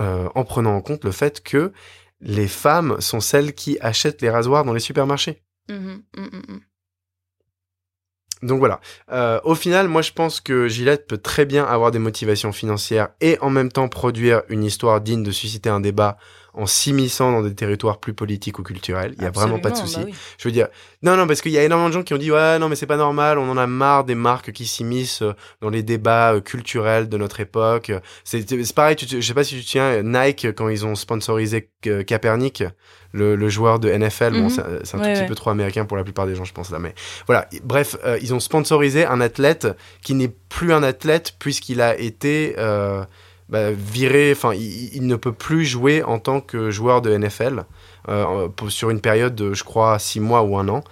euh, 0.00 0.28
en 0.34 0.44
prenant 0.44 0.76
en 0.76 0.80
compte 0.80 1.04
le 1.04 1.10
fait 1.10 1.42
que 1.42 1.72
les 2.20 2.46
femmes 2.46 3.00
sont 3.00 3.20
celles 3.20 3.54
qui 3.54 3.78
achètent 3.80 4.22
les 4.22 4.30
rasoirs 4.30 4.64
dans 4.64 4.72
les 4.72 4.80
supermarchés. 4.80 5.42
Mmh 5.68 5.74
mmh, 6.16 6.22
mmh. 6.22 6.60
Donc 8.42 8.58
voilà. 8.58 8.80
Euh, 9.10 9.40
au 9.44 9.54
final, 9.54 9.88
moi 9.88 10.02
je 10.02 10.12
pense 10.12 10.40
que 10.40 10.68
Gillette 10.68 11.06
peut 11.06 11.18
très 11.18 11.46
bien 11.46 11.64
avoir 11.64 11.90
des 11.90 11.98
motivations 11.98 12.52
financières 12.52 13.08
et 13.20 13.38
en 13.40 13.50
même 13.50 13.70
temps 13.70 13.88
produire 13.88 14.42
une 14.48 14.64
histoire 14.64 15.00
digne 15.00 15.22
de 15.22 15.30
susciter 15.30 15.70
un 15.70 15.80
débat 15.80 16.16
en 16.58 16.66
s'immisçant 16.66 17.30
dans 17.30 17.42
des 17.42 17.54
territoires 17.54 17.98
plus 17.98 18.14
politiques 18.14 18.58
ou 18.58 18.64
culturels. 18.64 19.14
Il 19.16 19.22
y 19.22 19.26
a 19.26 19.30
vraiment 19.30 19.60
pas 19.60 19.70
de 19.70 19.76
souci. 19.76 20.00
Bah 20.00 20.10
Je 20.38 20.48
veux 20.48 20.52
dire, 20.52 20.66
non, 21.02 21.16
non, 21.16 21.28
parce 21.28 21.40
qu'il 21.40 21.52
y 21.52 21.58
a 21.58 21.62
énormément 21.62 21.88
de 21.88 21.94
gens 21.94 22.02
qui 22.02 22.14
ont 22.14 22.18
dit 22.18 22.32
ouais, 22.32 22.58
non, 22.58 22.68
mais 22.68 22.74
c'est 22.74 22.86
pas 22.86 22.96
normal. 22.96 23.38
On 23.38 23.48
en 23.48 23.56
a 23.56 23.68
marre 23.68 24.02
des 24.02 24.16
marques 24.16 24.50
qui 24.50 24.66
s'immiscent 24.66 25.22
euh, 25.22 25.34
dans 25.60 25.70
les 25.70 25.84
débats 25.84 26.34
euh, 26.34 26.40
culturels 26.40 27.08
de 27.08 27.16
notre 27.16 27.38
époque. 27.38 27.92
C'est 28.24 28.74
pareil. 28.74 28.96
Tu, 28.96 29.06
je 29.08 29.26
sais 29.26 29.34
pas 29.34 29.44
si 29.44 29.56
tu 29.56 29.64
tiens 29.64 30.02
Nike 30.02 30.48
quand 30.56 30.68
ils 30.68 30.84
ont 30.84 30.96
sponsorisé 30.96 31.70
Kaepernick 31.80 32.64
le, 33.12 33.36
le 33.36 33.48
joueur 33.48 33.78
de 33.78 33.90
NFL. 33.90 34.32
Bon, 34.32 34.44
mhm. 34.44 34.50
c'est 34.50 34.94
un 34.96 34.98
tout 34.98 35.04
petit 35.04 35.26
peu 35.26 35.34
trop 35.34 35.50
américain 35.50 35.84
pour 35.84 35.96
la 35.96 36.04
plupart 36.04 36.26
des 36.26 36.34
gens, 36.34 36.44
je 36.44 36.52
pense 36.52 36.70
là. 36.70 36.78
Mais 36.78 36.94
voilà. 37.26 37.48
Bref, 37.62 37.96
euh, 38.04 38.18
ils 38.20 38.34
ont 38.34 38.40
sponsorisé 38.40 39.04
un 39.06 39.20
athlète 39.20 39.68
qui 40.02 40.14
n'est 40.14 40.28
plus 40.48 40.72
un 40.72 40.82
athlète 40.82 41.34
puisqu'il 41.38 41.80
a 41.80 41.98
été 41.98 42.54
euh, 42.58 43.04
bah, 43.48 43.70
viré. 43.72 44.32
Enfin, 44.32 44.52
il, 44.54 45.06
ne 45.06 45.16
peut 45.16 45.32
plus 45.32 45.64
jouer 45.64 46.02
en 46.02 46.18
tant 46.18 46.40
que 46.40 46.70
joueur 46.70 47.02
de 47.02 47.16
NFL 47.16 47.64
euh, 48.08 48.48
sur 48.68 48.90
une 48.90 49.00
période 49.00 49.34
de, 49.34 49.54
je 49.54 49.64
crois, 49.64 49.98
six 49.98 50.20
mois 50.20 50.42
ou 50.42 50.56
un 50.58 50.68
an. 50.68 50.82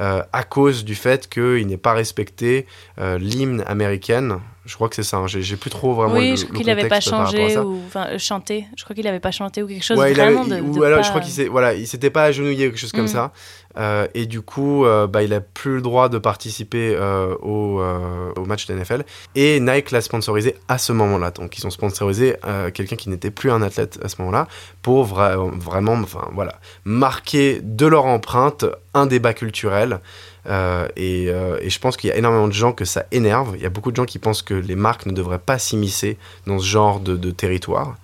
Euh, 0.00 0.22
à 0.32 0.42
cause 0.42 0.84
du 0.84 0.96
fait 0.96 1.28
qu'il 1.28 1.68
n'ait 1.68 1.76
pas 1.76 1.92
respecté 1.92 2.66
euh, 2.98 3.16
l'hymne 3.16 3.62
américaine. 3.68 4.40
Je 4.64 4.74
crois 4.74 4.88
que 4.88 4.96
c'est 4.96 5.04
ça. 5.04 5.18
Hein. 5.18 5.26
J'ai 5.28 5.56
plus 5.56 5.70
trop 5.70 5.94
vraiment. 5.94 6.14
Oui, 6.14 6.36
je 6.36 6.46
crois 6.46 6.56
qu'il 6.56 6.66
n'avait 6.66 6.88
pas 6.88 7.00
changé 7.00 7.56
ou 7.58 7.80
euh, 7.94 8.18
chanté. 8.18 8.66
Je 8.76 8.82
crois 8.82 8.96
qu'il 8.96 9.04
n'avait 9.04 9.20
pas 9.20 9.30
chanté 9.30 9.62
ou 9.62 9.68
quelque 9.68 9.84
chose 9.84 9.98
ouais, 9.98 10.12
vraiment 10.12 10.44
de, 10.44 10.60
Ou 10.60 10.82
alors 10.82 11.04
je 11.04 11.10
crois 11.10 11.20
qu'il 11.20 11.30
s'est 11.30 11.46
voilà, 11.46 11.74
il 11.74 11.86
s'était 11.86 12.10
pas 12.10 12.24
agenouillé 12.24 12.66
ou 12.66 12.70
quelque 12.70 12.80
chose 12.80 12.90
comme 12.90 13.04
mm. 13.04 13.08
ça. 13.08 13.32
Euh, 13.76 14.06
et 14.14 14.26
du 14.26 14.40
coup, 14.40 14.84
euh, 14.84 15.06
bah, 15.06 15.22
il 15.22 15.32
a 15.34 15.40
plus 15.40 15.76
le 15.76 15.82
droit 15.82 16.08
de 16.08 16.18
participer 16.18 16.94
euh, 16.96 17.34
au, 17.36 18.44
match 18.44 18.66
de 18.66 18.74
NFL. 18.74 19.04
Et 19.34 19.58
Nike 19.60 19.90
l'a 19.90 20.00
sponsorisé 20.00 20.56
à 20.68 20.78
ce 20.78 20.92
moment-là. 20.92 21.30
Donc, 21.30 21.58
ils 21.58 21.66
ont 21.66 21.70
sponsorisé 21.70 22.36
quelqu'un 22.74 22.96
qui 22.96 23.08
n'était 23.08 23.30
plus 23.30 23.50
un 23.50 23.62
athlète 23.62 23.98
à 24.02 24.08
ce 24.08 24.16
moment-là 24.18 24.48
pour 24.82 25.04
vraiment, 25.04 25.94
enfin 25.94 26.28
voilà, 26.34 26.60
marquer 26.84 27.60
de 27.62 27.86
leur 27.86 28.04
empreinte 28.04 28.64
un 28.92 29.06
débat 29.06 29.32
culturel. 29.32 30.00
Et, 30.46 31.30
je 31.66 31.78
pense 31.78 31.96
qu'il 31.96 32.10
y 32.10 32.12
a 32.12 32.16
énormément 32.16 32.48
de 32.48 32.52
gens 32.52 32.72
que 32.72 32.84
ça 32.84 33.06
énerve. 33.10 33.54
Il 33.56 33.62
y 33.62 33.66
a 33.66 33.70
beaucoup 33.70 33.90
de 33.90 33.96
gens 33.96 34.04
qui 34.04 34.18
pensent 34.18 34.42
que 34.42 34.54
les 34.54 34.76
marques 34.76 35.06
ne 35.06 35.12
devraient 35.12 35.38
pas 35.38 35.58
s'immiscer 35.58 36.18
dans 36.46 36.58
ce 36.58 36.66
genre 36.66 37.00
de 37.00 37.30
territoire. 37.30 37.96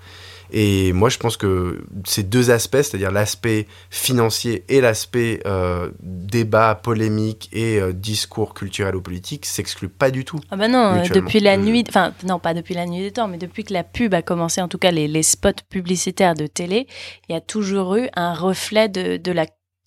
Et 0.52 0.92
moi, 0.92 1.08
je 1.08 1.18
pense 1.18 1.36
que 1.36 1.84
ces 2.04 2.22
deux 2.22 2.50
aspects, 2.50 2.82
c'est-à-dire 2.82 3.10
l'aspect 3.10 3.66
financier 3.90 4.64
et 4.68 4.80
l'aspect 4.80 5.40
euh, 5.46 5.90
débat, 6.02 6.74
polémique 6.74 7.48
et 7.52 7.80
euh, 7.80 7.92
discours 7.92 8.54
culturel 8.54 8.96
ou 8.96 9.00
politique, 9.00 9.46
s'excluent 9.46 9.88
pas 9.88 10.10
du 10.10 10.24
tout. 10.24 10.40
Ah 10.50 10.56
bah 10.56 10.68
non, 10.68 10.96
euh, 10.96 11.08
depuis 11.08 11.40
la 11.40 11.56
nuit, 11.56 11.84
enfin 11.88 12.12
non, 12.26 12.38
pas 12.38 12.54
depuis 12.54 12.74
la 12.74 12.86
nuit 12.86 13.00
des 13.00 13.12
temps, 13.12 13.28
mais 13.28 13.38
depuis 13.38 13.64
que 13.64 13.72
la 13.72 13.84
pub 13.84 14.14
a 14.14 14.22
commencé, 14.22 14.60
en 14.60 14.68
tout 14.68 14.78
cas 14.78 14.90
les, 14.90 15.08
les 15.08 15.22
spots 15.22 15.50
publicitaires 15.68 16.34
de 16.34 16.46
télé, 16.46 16.86
il 17.28 17.32
y 17.32 17.36
a 17.36 17.40
toujours 17.40 17.96
eu 17.96 18.08
un 18.14 18.34
reflet 18.34 18.88
de, 18.88 19.16
de 19.16 19.32
la 19.32 19.46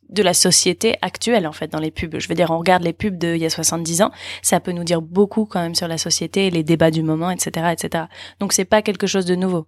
de 0.10 0.22
la 0.22 0.34
société 0.34 0.96
actuelle 1.02 1.48
en 1.48 1.52
fait 1.52 1.68
dans 1.68 1.80
les 1.80 1.92
pubs. 1.92 2.20
Je 2.20 2.28
veux 2.28 2.36
dire, 2.36 2.52
on 2.52 2.60
regarde 2.60 2.84
les 2.84 2.94
pubs 2.94 3.18
d'il 3.18 3.38
y 3.38 3.46
a 3.46 3.50
70 3.50 4.04
ans, 4.04 4.12
ça 4.42 4.60
peut 4.60 4.72
nous 4.72 4.84
dire 4.84 5.02
beaucoup 5.02 5.46
quand 5.46 5.62
même 5.62 5.76
sur 5.76 5.88
la 5.88 5.98
société, 5.98 6.50
les 6.52 6.64
débats 6.64 6.92
du 6.92 7.04
moment, 7.04 7.32
etc., 7.32 7.74
etc. 7.74 8.06
Donc 8.40 8.54
c'est 8.54 8.66
pas 8.66 8.82
quelque 8.82 9.08
chose 9.08 9.26
de 9.26 9.36
nouveau. 9.36 9.68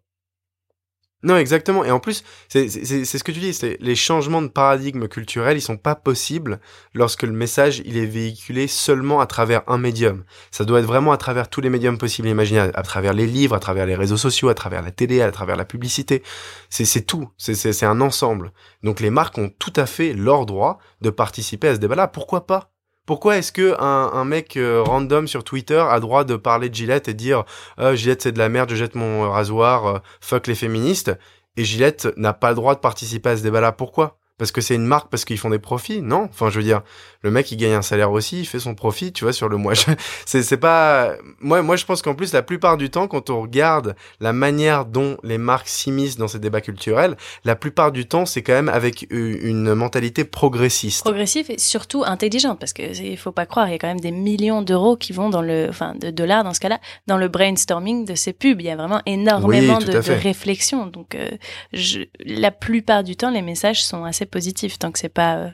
Non, 1.24 1.38
exactement. 1.38 1.84
Et 1.84 1.90
en 1.90 2.00
plus, 2.00 2.24
c'est 2.50 2.68
ce 2.70 3.24
que 3.24 3.32
tu 3.32 3.40
dis, 3.40 3.54
c'est 3.54 3.78
les 3.80 3.96
changements 3.96 4.44
de 4.44 4.48
paradigme 4.48 5.08
culturel, 5.08 5.58
ils 5.58 5.62
sont 5.62 5.78
pas 5.78 5.96
possibles 5.96 6.60
lorsque 6.94 7.24
le 7.24 7.32
message 7.32 7.82
il 7.84 7.98
est 7.98 8.06
véhiculé 8.06 8.68
seulement 8.68 9.20
à 9.20 9.26
travers 9.26 9.64
un 9.68 9.80
médium. 9.80 10.24
Ça 10.52 10.66
doit 10.66 10.80
être 10.80 10.86
vraiment 10.86 11.12
à 11.12 11.18
travers 11.18 11.50
tous 11.50 11.62
les 11.62 11.72
médiums 11.72 11.98
possibles 11.98 12.28
et 12.28 12.32
imaginables, 12.32 12.74
à 12.76 12.84
travers 12.84 13.14
les 13.14 13.26
livres, 13.26 13.56
à 13.56 13.60
travers 13.60 13.88
les 13.88 13.96
réseaux 13.96 14.18
sociaux, 14.18 14.50
à 14.50 14.54
travers 14.54 14.84
la 14.84 14.92
télé, 14.92 15.22
à 15.22 15.32
travers 15.32 15.56
la 15.56 15.66
publicité. 15.66 16.22
C'est 16.70 17.08
tout. 17.08 17.30
C'est 17.38 17.84
un 17.84 18.02
ensemble. 18.02 18.52
Donc 18.84 19.00
les 19.00 19.10
marques 19.10 19.40
ont 19.40 19.50
tout 19.58 19.74
à 19.78 19.88
fait 19.88 20.14
leur 20.14 20.46
droit 20.46 20.78
de 21.02 21.10
participer 21.10 21.70
à 21.70 21.76
ce 21.76 21.80
débat-là. 21.80 22.08
Pourquoi 22.08 22.46
pas? 22.46 22.75
Pourquoi 23.06 23.38
est-ce 23.38 23.52
que 23.52 23.76
un, 23.80 24.26
mec 24.26 24.58
euh, 24.58 24.82
random 24.82 25.28
sur 25.28 25.44
Twitter 25.44 25.78
a 25.78 26.00
droit 26.00 26.24
de 26.24 26.36
parler 26.36 26.70
de 26.70 26.76
Gillette 26.76 27.08
et 27.08 27.14
dire 27.14 27.46
euh, 27.80 27.96
Gillette 27.96 28.24
c'est 28.24 28.32
de 28.32 28.40
la 28.40 28.50
merde, 28.50 28.70
je 28.72 28.76
jette 28.76 28.96
mon 28.96 29.30
rasoir, 29.30 29.86
euh, 29.86 30.00
fuck 30.22 30.48
les 30.48 30.56
féministes? 30.56 31.12
Et 31.58 31.64
Gillette 31.64 32.08
n'a 32.18 32.34
pas 32.34 32.50
le 32.50 32.56
droit 32.56 32.76
de 32.76 32.80
participer 32.80 33.30
à 33.30 33.38
ce 33.38 33.44
débat-là. 33.44 33.72
Pourquoi? 33.72 34.18
Parce 34.38 34.52
que 34.52 34.60
c'est 34.60 34.76
une 34.76 34.86
marque, 34.86 35.10
parce 35.10 35.24
qu'ils 35.24 35.38
font 35.38 35.50
des 35.50 35.60
profits. 35.60 36.02
Non, 36.02 36.28
enfin, 36.30 36.50
je 36.50 36.58
veux 36.58 36.64
dire, 36.64 36.82
le 37.22 37.32
mec, 37.32 37.52
il 37.52 37.58
gagne 37.58 37.74
un 37.74 37.82
salaire 37.82 38.12
aussi, 38.12 38.42
il 38.42 38.46
fait 38.46 38.60
son 38.60 38.76
profit, 38.76 39.14
tu 39.14 39.24
vois, 39.24 39.32
sur 39.32 39.48
le 39.48 39.58
mois. 39.58 39.74
c'est, 40.26 40.58
pas, 40.58 41.14
moi, 41.40 41.62
moi, 41.62 41.78
je 41.78 41.86
pense 41.86 42.02
qu'en 42.02 42.16
plus, 42.16 42.34
la 42.34 42.42
plupart 42.42 42.76
du 42.76 42.90
temps, 42.90 43.08
quand 43.08 43.30
on 43.30 43.42
regarde 43.42 43.96
la 44.20 44.34
manière 44.34 44.86
dont 44.86 45.18
les 45.24 45.38
marques 45.38 45.70
s'immiscent 45.70 46.18
dans 46.18 46.28
ces 46.28 46.40
débats 46.40 46.62
culturels, 46.62 47.16
la 47.46 47.56
plupart 47.56 47.92
du 47.92 48.08
temps, 48.08 48.26
c'est 48.26 48.42
quand 48.42 48.54
même 48.54 48.70
avec 48.70 49.08
une 49.10 49.74
mentalité 49.74 50.26
progressiste. 50.26 51.04
Progressif 51.04 51.50
et 51.50 51.58
surtout 51.58 52.04
intelligente, 52.06 52.60
parce 52.60 52.74
que 52.74 52.84
il 53.02 53.18
faut 53.18 53.32
pas 53.32 53.46
croire, 53.46 53.70
il 53.70 53.72
y 53.72 53.76
a 53.76 53.80
quand 53.80 53.88
même 53.88 54.02
des 54.02 54.12
millions 54.12 54.62
d'euros 54.62 54.98
qui 54.98 55.14
vont 55.14 55.30
dans 55.30 55.42
le, 55.42 55.68
enfin, 55.70 55.96
de 55.96 56.10
dollars 56.10 56.44
dans 56.44 56.54
ce 56.54 56.60
cas-là, 56.60 56.80
dans 57.08 57.18
le 57.18 57.30
brainstorming 57.30 58.06
de 58.06 58.16
ces 58.16 58.34
pubs. 58.34 58.60
Il 58.60 58.68
y 58.68 58.70
a 58.70 58.76
vraiment 58.76 59.02
énormément 59.06 59.80
de, 59.80 59.94
de, 59.94 60.12
réflexion. 60.12 60.88
Donc, 60.88 61.16
euh, 61.16 61.30
je, 61.74 62.02
la 62.26 62.52
plupart 62.52 63.04
du 63.04 63.16
temps, 63.16 63.32
les 63.32 63.42
messages 63.42 63.84
sont 63.84 64.04
assez 64.04 64.25
positif 64.26 64.80
tant 64.80 64.92
que 64.92 65.00
c'est 65.00 65.10
pas, 65.10 65.38
euh, 65.38 65.50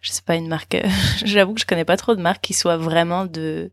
je 0.00 0.12
sais 0.12 0.22
pas, 0.24 0.36
une 0.36 0.48
marque. 0.48 0.74
Euh, 0.74 0.88
j'avoue 1.24 1.54
que 1.54 1.60
je 1.60 1.66
connais 1.66 1.84
pas 1.84 1.96
trop 1.96 2.14
de 2.14 2.22
marques 2.22 2.42
qui 2.42 2.54
soient 2.54 2.76
vraiment 2.76 3.26
de 3.26 3.70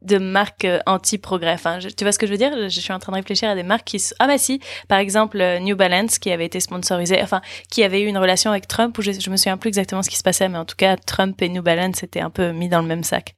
de 0.00 0.18
marques 0.18 0.64
euh, 0.64 0.78
anti-progrès. 0.86 1.54
Enfin, 1.54 1.80
tu 1.80 2.04
vois 2.04 2.12
ce 2.12 2.20
que 2.20 2.26
je 2.26 2.30
veux 2.30 2.38
dire? 2.38 2.52
Je 2.68 2.80
suis 2.80 2.92
en 2.92 3.00
train 3.00 3.10
de 3.10 3.16
réfléchir 3.16 3.48
à 3.48 3.56
des 3.56 3.64
marques 3.64 3.84
qui... 3.84 4.00
Ah 4.20 4.28
bah 4.28 4.38
si, 4.38 4.60
par 4.86 4.98
exemple 4.98 5.38
New 5.60 5.74
Balance 5.74 6.20
qui 6.20 6.30
avait 6.30 6.46
été 6.46 6.60
sponsorisé, 6.60 7.20
enfin, 7.20 7.40
qui 7.68 7.82
avait 7.82 8.02
eu 8.02 8.06
une 8.06 8.18
relation 8.18 8.52
avec 8.52 8.68
Trump, 8.68 8.96
où 8.96 9.02
je, 9.02 9.10
je 9.10 9.30
me 9.30 9.36
souviens 9.36 9.56
plus 9.56 9.68
exactement 9.68 10.02
ce 10.02 10.08
qui 10.08 10.16
se 10.16 10.22
passait, 10.22 10.48
mais 10.48 10.58
en 10.58 10.64
tout 10.64 10.76
cas, 10.76 10.96
Trump 10.96 11.42
et 11.42 11.48
New 11.48 11.62
Balance 11.62 12.04
étaient 12.04 12.20
un 12.20 12.30
peu 12.30 12.52
mis 12.52 12.68
dans 12.68 12.80
le 12.80 12.86
même 12.86 13.02
sac. 13.02 13.34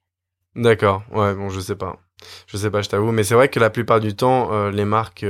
D'accord, 0.55 1.03
ouais, 1.12 1.35
bon, 1.35 1.48
je 1.48 1.61
sais 1.61 1.76
pas. 1.76 1.96
Je 2.46 2.59
sais 2.59 2.70
pas, 2.70 2.83
je 2.83 2.90
t'avoue, 2.90 3.12
mais 3.12 3.24
c'est 3.24 3.35
vrai 3.35 3.48
que 3.48 3.59
la 3.59 3.70
plupart 3.70 4.00
du 4.00 4.14
temps, 4.14 4.68
les 4.68 4.85
marques 4.85 5.24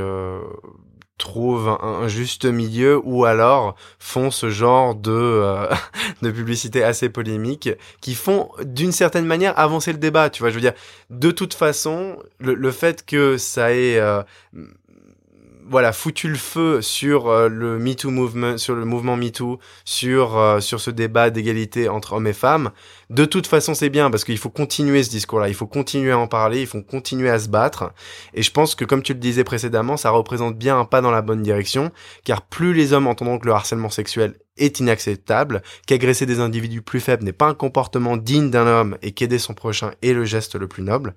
trouvent 1.20 1.78
un, 1.80 2.09
juste 2.09 2.46
milieu 2.46 3.00
ou 3.04 3.24
alors 3.24 3.76
font 3.98 4.30
ce 4.33 4.50
genre 4.50 4.94
de 4.96 5.12
euh, 5.12 5.68
de 6.22 6.30
publicité 6.30 6.83
assez 6.83 7.09
polémique 7.09 7.68
qui 8.00 8.14
font 8.14 8.50
d'une 8.64 8.90
certaine 8.90 9.26
manière 9.26 9.56
avancer 9.59 9.92
le 9.92 9.98
débat 9.98 10.30
tu 10.30 10.42
vois. 10.42 10.50
Je 10.50 10.56
veux 10.56 10.61
dire 10.61 10.72
de 11.11 11.30
toute 11.30 11.54
façon 11.54 12.16
le, 12.40 12.70
fait 12.72 13.04
que 13.04 13.37
ça 13.37 13.72
ait 13.72 13.98
euh, 13.98 14.22
voilà 15.70 15.92
foutu 15.92 16.28
le 16.28 16.37
feu 16.37 16.83
sur 16.83 17.28
euh, 17.28 17.48
le 17.48 17.78
MeToo 17.78 18.11
movement, 18.11 18.59
sur 18.59 18.74
le 18.74 18.85
mouvement 18.85 19.16
MeToo, 19.16 19.61
sur 19.85 20.37
euh, 20.37 20.59
sur 20.59 20.80
ce 20.80 20.90
débat 20.90 21.30
d'égalité 21.30 21.88
entre 21.88 22.14
hommes 22.14 22.26
et 22.26 22.33
femmes. 22.33 22.72
De 23.09 23.24
toute 23.24 23.46
façon, 23.46 23.72
c'est 23.72 23.88
bien 23.88 24.11
parce 24.11 24.24
qu'il 24.24 24.37
faut 24.37 24.50
continuer 24.50 25.04
ce 25.04 25.11
discours-là, 25.11 25.48
il 25.48 25.54
faut 25.54 25.68
continuer 25.68 26.11
à 26.11 26.18
en 26.18 26.26
parler, 26.26 26.62
il 26.62 26.66
faut 26.66 26.83
continuer 26.83 27.30
à 27.30 27.38
se 27.38 27.48
battre. 27.48 27.92
Et 28.35 28.42
je 28.42 28.50
pense 28.50 28.74
que 28.74 28.85
comme 28.85 29.02
tu 29.02 29.14
le 29.14 29.20
disais 29.20 29.44
précédemment, 29.44 29.96
ça 29.96 30.11
représente 30.11 30.59
bien 30.59 30.76
un 30.76 30.85
pas 30.85 31.00
dans 31.00 31.12
la 31.12 31.22
bonne 31.22 31.42
direction, 31.42 31.92
car 32.24 32.42
plus 32.42 32.74
les 32.74 32.92
hommes 32.92 33.06
entendront 33.06 33.38
que 33.38 33.46
le 33.46 33.52
harcèlement 33.52 33.90
sexuel 33.90 34.35
est 34.56 34.80
inacceptable, 34.80 35.62
qu'agresser 35.87 36.26
des 36.26 36.40
individus 36.40 36.83
plus 36.83 37.00
faibles 37.00 37.22
n'est 37.24 37.33
pas 37.33 37.46
un 37.46 37.54
comportement 37.54 38.16
digne 38.16 38.50
d'un 38.50 38.66
homme 38.66 38.98
et 39.02 39.12
qu'aider 39.12 39.38
son 39.38 39.54
prochain 39.54 39.92
est 40.02 40.14
le 40.14 40.24
geste 40.24 40.56
le 40.56 40.66
plus 40.66 40.83
noble, 40.83 41.14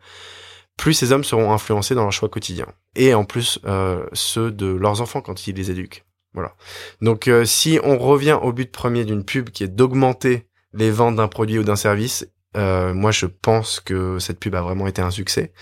plus 0.78 0.94
ces 0.94 1.12
hommes 1.12 1.24
seront 1.24 1.52
influencés 1.52 1.96
dans 1.96 2.04
leur 2.04 2.12
choix 2.12 2.30
quotidien. 2.30 2.68
Et 2.96 3.14
en 3.14 3.26
plus, 3.26 3.60
euh, 3.66 4.06
ceux 4.14 4.52
de 4.52 4.68
leurs 4.68 5.02
enfants 5.02 5.22
quand 5.22 5.48
ils 5.48 5.56
les 5.56 5.72
éduquent. 5.72 6.06
Voilà. 6.34 6.56
Donc 7.02 7.28
euh, 7.28 7.46
si 7.46 7.80
on 7.84 7.98
revient 7.98 8.40
au 8.42 8.52
but 8.52 8.72
premier 8.72 9.06
d'une 9.06 9.24
pub 9.24 9.50
qui 9.50 9.64
est 9.64 9.68
d'augmenter 9.68 10.48
les 10.74 10.90
ventes 10.90 11.16
d'un 11.16 11.28
produit 11.28 11.60
ou 11.60 11.64
d'un 11.64 11.76
service, 11.76 12.28
euh, 12.58 12.94
moi 12.94 13.12
je 13.12 13.28
pense 13.28 13.80
que 13.80 14.18
cette 14.18 14.40
pub 14.40 14.56
a 14.56 14.62
vraiment 14.62 14.88
été 14.88 15.02
un 15.02 15.12
succès. 15.12 15.54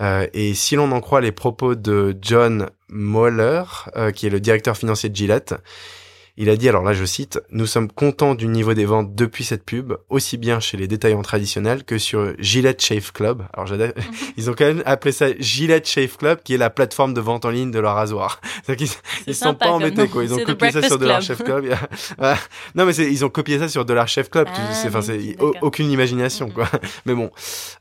et 0.00 0.54
si 0.54 0.76
l'on 0.76 0.92
en 0.92 1.00
croit 1.00 1.20
les 1.20 1.32
propos 1.32 1.74
de 1.74 2.16
John 2.20 2.70
Moller, 2.88 3.64
qui 4.14 4.26
est 4.26 4.30
le 4.30 4.40
directeur 4.40 4.76
financier 4.76 5.08
de 5.08 5.16
Gillette, 5.16 5.54
il 6.36 6.50
a 6.50 6.56
dit, 6.56 6.68
alors 6.68 6.82
là 6.82 6.92
je 6.92 7.04
cite, 7.04 7.40
Nous 7.50 7.66
sommes 7.66 7.90
contents 7.90 8.34
du 8.34 8.48
niveau 8.48 8.74
des 8.74 8.84
ventes 8.84 9.14
depuis 9.14 9.44
cette 9.44 9.64
pub, 9.64 9.94
aussi 10.08 10.36
bien 10.36 10.60
chez 10.60 10.76
les 10.76 10.88
détaillants 10.88 11.22
traditionnels 11.22 11.84
que 11.84 11.98
sur 11.98 12.32
Gillette 12.38 12.82
Shave 12.82 13.12
Club. 13.12 13.44
Alors 13.52 13.66
j'adore, 13.66 13.90
ils 14.36 14.50
ont 14.50 14.54
quand 14.54 14.64
même 14.64 14.82
appelé 14.86 15.12
ça 15.12 15.26
Gillette 15.38 15.88
Shave 15.88 16.16
Club, 16.16 16.40
qui 16.42 16.54
est 16.54 16.58
la 16.58 16.70
plateforme 16.70 17.14
de 17.14 17.20
vente 17.20 17.44
en 17.44 17.50
ligne 17.50 17.70
de 17.70 17.78
leur 17.78 17.94
rasoir. 17.94 18.40
Ils, 18.68 18.88
ils 19.28 19.34
sont 19.34 19.54
pas 19.54 19.70
embêtés 19.70 20.08
quoi, 20.08 20.24
ils 20.24 20.34
ont 20.34 20.44
copié 20.44 20.72
ça 20.72 20.82
sur 20.82 20.98
Dollar 20.98 21.22
Shave 21.22 21.42
Club. 21.42 21.66
non 22.74 22.84
mais 22.84 22.94
ils 22.94 23.24
ont 23.24 23.30
copié 23.30 23.58
ça 23.58 23.68
sur 23.68 23.84
Dollar 23.84 24.08
Shave 24.08 24.28
Club, 24.28 24.48
ah, 24.50 24.72
c'est, 24.72 24.88
enfin, 24.88 25.02
c'est 25.02 25.36
aucune 25.62 25.90
imagination 25.90 26.50
quoi. 26.50 26.68
mais 27.06 27.14
bon, 27.14 27.30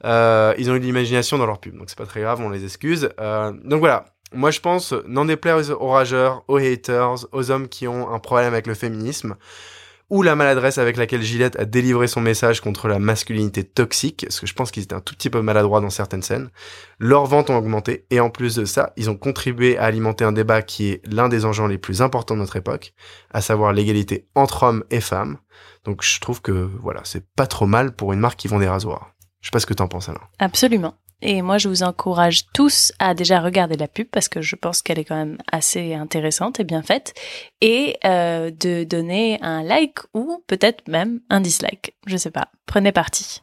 euh, 0.06 0.54
ils 0.58 0.70
ont 0.70 0.76
eu 0.76 0.80
de 0.80 0.86
l'imagination 0.86 1.38
dans 1.38 1.46
leur 1.46 1.60
pub, 1.60 1.78
donc 1.78 1.86
c'est 1.90 1.98
pas 1.98 2.06
très 2.06 2.22
grave, 2.22 2.40
on 2.42 2.50
les 2.50 2.64
excuse. 2.64 3.10
Euh, 3.20 3.52
donc 3.64 3.80
voilà, 3.80 4.06
moi, 4.34 4.52
je 4.52 4.60
pense, 4.60 4.94
n'en 5.08 5.26
déplaire 5.26 5.60
aux 5.80 5.90
rageurs, 5.90 6.44
aux 6.48 6.58
haters, 6.58 7.26
aux 7.32 7.52
hommes 7.52 7.68
qui 7.68 7.88
ont 7.88 8.14
un 8.14 8.20
problème 8.20 8.54
avec 8.54 8.68
le 8.68 8.74
féminisme, 8.74 9.36
ou 10.10 10.22
la 10.22 10.36
maladresse 10.36 10.78
avec 10.78 10.98
laquelle 10.98 11.24
Gillette 11.24 11.58
a 11.60 11.66
délivré 11.66 12.08
son 12.08 12.22
message 12.22 12.62
contre 12.62 12.88
la 12.88 13.00
masculinité 13.00 13.64
toxique, 13.64 14.26
parce 14.28 14.40
que 14.40 14.46
je 14.46 14.54
pense 14.54 14.70
qu'ils 14.70 14.84
étaient 14.84 14.94
un 14.94 15.02
tout 15.02 15.16
petit 15.16 15.30
peu 15.30 15.42
maladroits 15.42 15.82
dans 15.82 15.90
certaines 15.90 16.22
scènes. 16.22 16.50
Leurs 17.00 17.26
ventes 17.26 17.50
ont 17.50 17.58
augmenté, 17.58 18.06
et 18.12 18.20
en 18.20 18.30
plus 18.30 18.56
de 18.56 18.66
ça, 18.66 18.94
ils 18.96 19.10
ont 19.10 19.16
contribué 19.16 19.78
à 19.78 19.86
alimenter 19.86 20.24
un 20.24 20.32
débat 20.32 20.62
qui 20.62 20.90
est 20.90 21.02
l'un 21.06 21.30
des 21.30 21.46
enjeux 21.46 21.68
les 21.68 21.78
plus 21.78 22.02
importants 22.02 22.36
de 22.36 22.42
notre 22.42 22.58
époque, 22.58 22.94
à 23.32 23.42
savoir 23.42 23.74
l'égalité 23.74 24.28
entre 24.36 24.64
hommes 24.64 24.84
et 24.92 25.02
femmes. 25.02 25.38
Donc 25.84 26.04
je 26.04 26.20
trouve 26.20 26.42
que, 26.42 26.52
voilà, 26.52 27.02
c'est 27.06 27.26
pas 27.36 27.48
trop 27.48 27.66
mal 27.66 27.96
pour 27.96 28.14
une 28.14 28.20
marque 28.20 28.38
qui 28.38 28.48
vend 28.48 28.60
des 28.60 28.68
rasoirs. 28.68 29.14
Je 29.42 29.48
sais 29.48 29.52
pas 29.52 29.60
ce 29.60 29.66
que 29.66 29.74
t'en 29.74 29.88
penses, 29.88 30.10
Alain. 30.10 30.22
Absolument. 30.40 30.96
Et 31.26 31.42
moi, 31.42 31.58
je 31.58 31.70
vous 31.70 31.84
encourage 31.84 32.48
tous 32.54 32.92
à 33.00 33.14
déjà 33.14 33.40
regarder 33.40 33.78
la 33.78 33.88
pub 33.88 34.08
parce 34.12 34.28
que 34.28 34.42
je 34.42 34.58
pense 34.58 34.82
qu'elle 34.82 35.00
est 35.00 35.06
quand 35.06 35.16
même 35.16 35.38
assez 35.50 35.94
intéressante 35.94 36.60
et 36.60 36.66
bien 36.66 36.84
faite. 36.84 37.14
Et 37.62 37.98
euh, 38.04 38.52
de 38.52 38.84
donner 38.84 39.40
un 39.42 39.64
like 39.64 40.00
ou 40.14 40.44
peut-être 40.48 40.86
même 40.90 41.22
un 41.30 41.40
dislike. 41.40 41.96
Je 42.06 42.18
sais 42.18 42.30
pas. 42.30 42.50
Prenez 42.66 42.92
parti. 42.92 43.42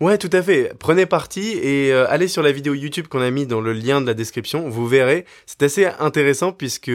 Ouais, 0.00 0.18
tout 0.18 0.28
à 0.34 0.42
fait. 0.42 0.74
Prenez 0.78 1.06
parti 1.06 1.52
et 1.52 1.90
euh, 1.92 2.06
allez 2.10 2.28
sur 2.28 2.42
la 2.42 2.52
vidéo 2.52 2.74
YouTube 2.74 3.06
qu'on 3.08 3.22
a 3.22 3.30
mis 3.30 3.46
dans 3.46 3.62
le 3.62 3.72
lien 3.72 4.02
de 4.02 4.06
la 4.06 4.12
description. 4.12 4.68
Vous 4.68 4.86
verrez, 4.86 5.24
c'est 5.46 5.62
assez 5.62 5.86
intéressant 5.86 6.52
puisque 6.52 6.92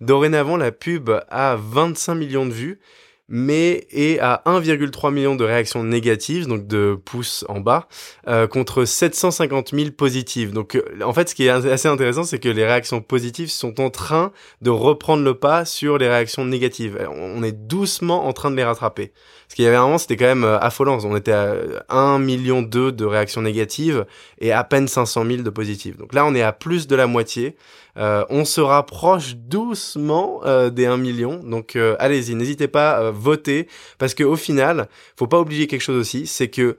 dorénavant 0.00 0.56
la 0.56 0.72
pub 0.72 1.10
a 1.28 1.56
25 1.56 2.14
millions 2.14 2.46
de 2.46 2.52
vues 2.52 2.80
mais 3.28 3.86
est 3.90 4.18
à 4.20 4.42
1,3 4.46 5.12
million 5.12 5.34
de 5.34 5.44
réactions 5.44 5.82
négatives, 5.82 6.46
donc 6.46 6.66
de 6.66 6.98
pouces 7.04 7.44
en 7.48 7.60
bas, 7.60 7.88
euh, 8.28 8.46
contre 8.46 8.84
750 8.84 9.74
000 9.74 9.90
positives. 9.90 10.52
Donc 10.52 10.76
euh, 10.76 10.82
en 11.02 11.12
fait, 11.12 11.28
ce 11.28 11.34
qui 11.34 11.46
est 11.46 11.50
assez 11.50 11.88
intéressant, 11.88 12.24
c'est 12.24 12.38
que 12.38 12.48
les 12.48 12.64
réactions 12.64 13.00
positives 13.00 13.50
sont 13.50 13.80
en 13.80 13.90
train 13.90 14.32
de 14.62 14.70
reprendre 14.70 15.24
le 15.24 15.34
pas 15.34 15.64
sur 15.64 15.98
les 15.98 16.08
réactions 16.08 16.44
négatives. 16.44 16.98
On 17.10 17.42
est 17.42 17.52
doucement 17.52 18.26
en 18.26 18.32
train 18.32 18.50
de 18.50 18.56
les 18.56 18.64
rattraper. 18.64 19.12
Ce 19.48 19.54
qu'il 19.54 19.64
y 19.64 19.68
avait 19.68 19.76
un 19.76 19.82
moment, 19.82 19.98
c'était 19.98 20.16
quand 20.16 20.26
même 20.26 20.44
euh, 20.44 20.58
affolant. 20.58 20.98
On 21.04 21.16
était 21.16 21.32
à 21.32 21.56
1 21.88 22.18
million 22.18 22.62
de 22.62 23.04
réactions 23.04 23.42
négatives 23.42 24.06
et 24.38 24.52
à 24.52 24.62
peine 24.64 24.88
500 24.88 25.24
000 25.24 25.42
de 25.42 25.50
positives. 25.50 25.96
Donc 25.96 26.14
là, 26.14 26.24
on 26.26 26.34
est 26.34 26.42
à 26.42 26.52
plus 26.52 26.86
de 26.86 26.96
la 26.96 27.06
moitié. 27.06 27.56
Euh, 27.96 28.24
on 28.28 28.44
se 28.44 28.60
rapproche 28.60 29.36
doucement 29.36 30.40
euh, 30.44 30.70
des 30.70 30.86
1 30.86 30.96
million. 30.96 31.38
Donc 31.42 31.76
euh, 31.76 31.96
allez-y, 31.98 32.34
n'hésitez 32.34 32.68
pas 32.68 32.92
à 32.92 33.10
voter 33.10 33.68
parce 33.98 34.14
que 34.14 34.24
au 34.24 34.36
final, 34.36 34.88
faut 35.16 35.26
pas 35.26 35.40
oublier 35.40 35.66
quelque 35.66 35.80
chose 35.82 35.98
aussi, 35.98 36.26
c'est 36.26 36.48
que 36.48 36.76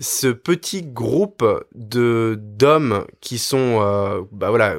ce 0.00 0.28
petit 0.28 0.82
groupe 0.82 1.44
de 1.74 2.36
d'hommes 2.40 3.04
qui 3.20 3.38
sont 3.38 4.26
bah 4.32 4.50
voilà 4.50 4.74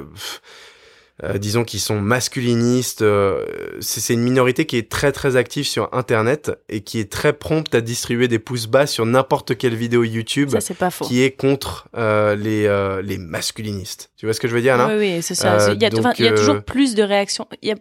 euh, 1.24 1.38
disons 1.38 1.64
qu'ils 1.64 1.80
sont 1.80 2.00
masculinistes. 2.00 3.02
Euh, 3.02 3.44
c'est 3.80 4.12
une 4.12 4.22
minorité 4.22 4.66
qui 4.66 4.76
est 4.76 4.90
très 4.90 5.12
très 5.12 5.36
active 5.36 5.64
sur 5.66 5.88
Internet 5.92 6.52
et 6.68 6.82
qui 6.82 6.98
est 7.00 7.10
très 7.10 7.32
prompte 7.32 7.74
à 7.74 7.80
distribuer 7.80 8.28
des 8.28 8.38
pouces 8.38 8.66
bas 8.66 8.86
sur 8.86 9.06
n'importe 9.06 9.56
quelle 9.56 9.74
vidéo 9.74 10.04
YouTube 10.04 10.54
qui 11.02 11.22
est 11.22 11.30
contre 11.30 11.88
euh, 11.96 12.36
les 12.36 12.66
les 13.02 13.18
masculinistes. 13.18 14.10
Tu 14.16 14.26
vois 14.26 14.34
ce 14.34 14.40
que 14.40 14.48
je 14.48 14.54
veux 14.54 14.60
dire 14.62 14.76
là 14.76 14.88
Oui, 14.88 14.96
oui, 14.98 15.22
c'est 15.22 15.34
ça. 15.34 15.72
il, 15.72 15.80
y 15.80 15.86
a, 15.86 15.90
il 16.18 16.24
y 16.24 16.28
a 16.28 16.32
toujours 16.32 16.62
plus 16.62 16.94
de 16.94 17.02
réactions. 17.02 17.46
Il 17.62 17.68
y 17.68 17.72
a 17.72 17.76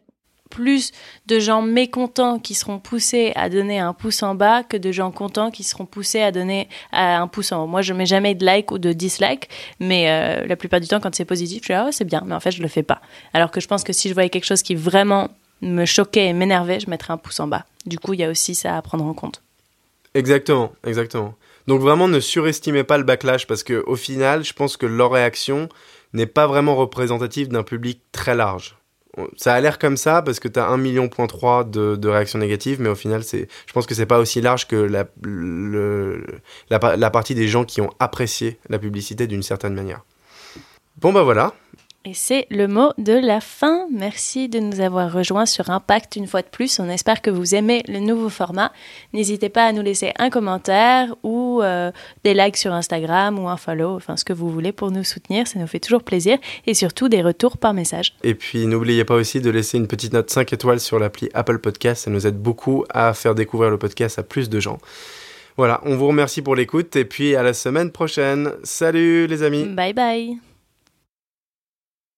plus 0.49 0.91
de 1.25 1.39
gens 1.39 1.61
mécontents 1.61 2.39
qui 2.39 2.53
seront 2.53 2.79
poussés 2.79 3.31
à 3.35 3.49
donner 3.49 3.79
un 3.79 3.93
pouce 3.93 4.23
en 4.23 4.35
bas 4.35 4.63
que 4.63 4.77
de 4.77 4.91
gens 4.91 5.11
contents 5.11 5.51
qui 5.51 5.63
seront 5.63 5.85
poussés 5.85 6.21
à 6.21 6.31
donner 6.31 6.69
un 6.91 7.27
pouce 7.27 7.51
en 7.51 7.63
haut. 7.63 7.67
Moi, 7.67 7.81
je 7.81 7.93
mets 7.93 8.05
jamais 8.05 8.35
de 8.35 8.45
like 8.45 8.71
ou 8.71 8.77
de 8.77 8.93
dislike, 8.93 9.49
mais 9.79 10.09
euh, 10.09 10.45
la 10.45 10.55
plupart 10.55 10.79
du 10.79 10.87
temps, 10.87 10.99
quand 10.99 11.13
c'est 11.15 11.25
positif, 11.25 11.63
je 11.63 11.67
dis 11.67 11.73
ah 11.73 11.89
c'est 11.91 12.05
bien, 12.05 12.23
mais 12.25 12.35
en 12.35 12.39
fait, 12.39 12.51
je 12.51 12.61
le 12.61 12.67
fais 12.67 12.83
pas. 12.83 13.01
Alors 13.33 13.51
que 13.51 13.59
je 13.59 13.67
pense 13.67 13.83
que 13.83 13.93
si 13.93 14.09
je 14.09 14.13
voyais 14.13 14.29
quelque 14.29 14.45
chose 14.45 14.61
qui 14.61 14.75
vraiment 14.75 15.29
me 15.61 15.85
choquait 15.85 16.27
et 16.27 16.33
m'énervait, 16.33 16.79
je 16.79 16.89
mettrais 16.89 17.13
un 17.13 17.17
pouce 17.17 17.39
en 17.39 17.47
bas. 17.47 17.65
Du 17.85 17.99
coup, 17.99 18.13
il 18.13 18.19
y 18.19 18.23
a 18.23 18.29
aussi 18.29 18.55
ça 18.55 18.77
à 18.77 18.81
prendre 18.81 19.05
en 19.05 19.13
compte. 19.13 19.41
Exactement, 20.13 20.71
exactement. 20.85 21.35
Donc 21.67 21.81
vraiment, 21.81 22.07
ne 22.07 22.19
surestimez 22.19 22.83
pas 22.83 22.97
le 22.97 23.03
backlash 23.03 23.47
parce 23.47 23.63
que 23.63 23.83
au 23.87 23.95
final, 23.95 24.43
je 24.43 24.53
pense 24.53 24.77
que 24.77 24.85
leur 24.85 25.11
réaction 25.11 25.67
n'est 26.13 26.27
pas 26.27 26.47
vraiment 26.47 26.75
représentative 26.75 27.49
d'un 27.49 27.63
public 27.63 28.01
très 28.11 28.35
large 28.35 28.77
ça 29.37 29.53
a 29.53 29.61
l'air 29.61 29.79
comme 29.79 29.97
ça 29.97 30.21
parce 30.21 30.39
que 30.39 30.47
tu 30.47 30.59
as 30.59 30.67
1 30.67 30.77
million 30.77 31.07
de, 31.07 31.95
de 31.95 32.07
réactions 32.09 32.39
négatives, 32.39 32.81
mais 32.81 32.89
au 32.89 32.95
final, 32.95 33.23
c'est, 33.23 33.47
je 33.65 33.73
pense 33.73 33.85
que 33.85 33.95
c'est 33.95 34.05
pas 34.05 34.19
aussi 34.19 34.41
large 34.41 34.67
que 34.67 34.75
la, 34.75 35.05
le, 35.21 36.23
la, 36.69 37.09
partie 37.09 37.35
des 37.35 37.47
gens 37.47 37.65
qui 37.65 37.81
ont 37.81 37.89
apprécié 37.99 38.59
la 38.69 38.79
publicité 38.79 39.27
d'une 39.27 39.43
certaine 39.43 39.73
manière. 39.73 40.03
Bon 40.97 41.11
bah 41.11 41.23
voilà, 41.23 41.53
Et 42.07 42.13
c'est 42.13 42.45
le 42.51 42.67
mot 42.67 42.91
de 42.99 43.13
la 43.13 43.41
fin. 43.41 43.87
Merci 43.91 44.47
de 44.47 44.59
nous 44.59 44.79
avoir 44.79 45.11
rejoints 45.11 45.47
sur 45.47 45.71
Impact 45.71 46.15
une 46.15 46.27
fois 46.27 46.43
de 46.43 46.47
plus. 46.47 46.79
On 46.79 46.87
espère 46.87 47.19
que 47.23 47.31
vous 47.31 47.55
aimez 47.55 47.81
le 47.87 47.99
nouveau 47.99 48.29
format. 48.29 48.71
N'hésitez 49.11 49.49
pas 49.49 49.65
à 49.65 49.71
nous 49.71 49.81
laisser 49.81 50.11
un 50.19 50.29
commentaire 50.29 51.15
ou 51.23 51.63
euh, 51.63 51.91
des 52.23 52.35
likes 52.35 52.57
sur 52.57 52.73
Instagram 52.73 53.39
ou 53.39 53.49
un 53.49 53.57
follow, 53.57 53.95
enfin 53.95 54.17
ce 54.17 54.23
que 54.23 54.33
vous 54.33 54.51
voulez 54.51 54.71
pour 54.71 54.91
nous 54.91 55.03
soutenir. 55.03 55.47
Ça 55.47 55.57
nous 55.57 55.65
fait 55.65 55.79
toujours 55.79 56.03
plaisir. 56.03 56.37
Et 56.67 56.75
surtout 56.75 57.09
des 57.09 57.23
retours 57.23 57.57
par 57.57 57.73
message. 57.73 58.13
Et 58.23 58.35
puis 58.35 58.67
n'oubliez 58.67 59.03
pas 59.03 59.15
aussi 59.15 59.41
de 59.41 59.49
laisser 59.49 59.79
une 59.79 59.87
petite 59.87 60.13
note 60.13 60.29
5 60.29 60.53
étoiles 60.53 60.79
sur 60.79 60.99
l'appli 60.99 61.29
Apple 61.33 61.57
Podcast. 61.57 62.03
Ça 62.05 62.11
nous 62.11 62.27
aide 62.27 62.37
beaucoup 62.37 62.85
à 62.91 63.15
faire 63.15 63.33
découvrir 63.33 63.71
le 63.71 63.79
podcast 63.79 64.19
à 64.19 64.23
plus 64.23 64.47
de 64.47 64.59
gens. 64.59 64.77
Voilà, 65.57 65.81
on 65.85 65.95
vous 65.95 66.07
remercie 66.07 66.43
pour 66.43 66.55
l'écoute 66.55 66.95
et 66.97 67.05
puis 67.05 67.35
à 67.35 67.41
la 67.41 67.53
semaine 67.53 67.89
prochaine. 67.89 68.51
Salut 68.61 69.25
les 69.25 69.41
amis. 69.41 69.63
Bye 69.63 69.93
bye. 69.93 70.37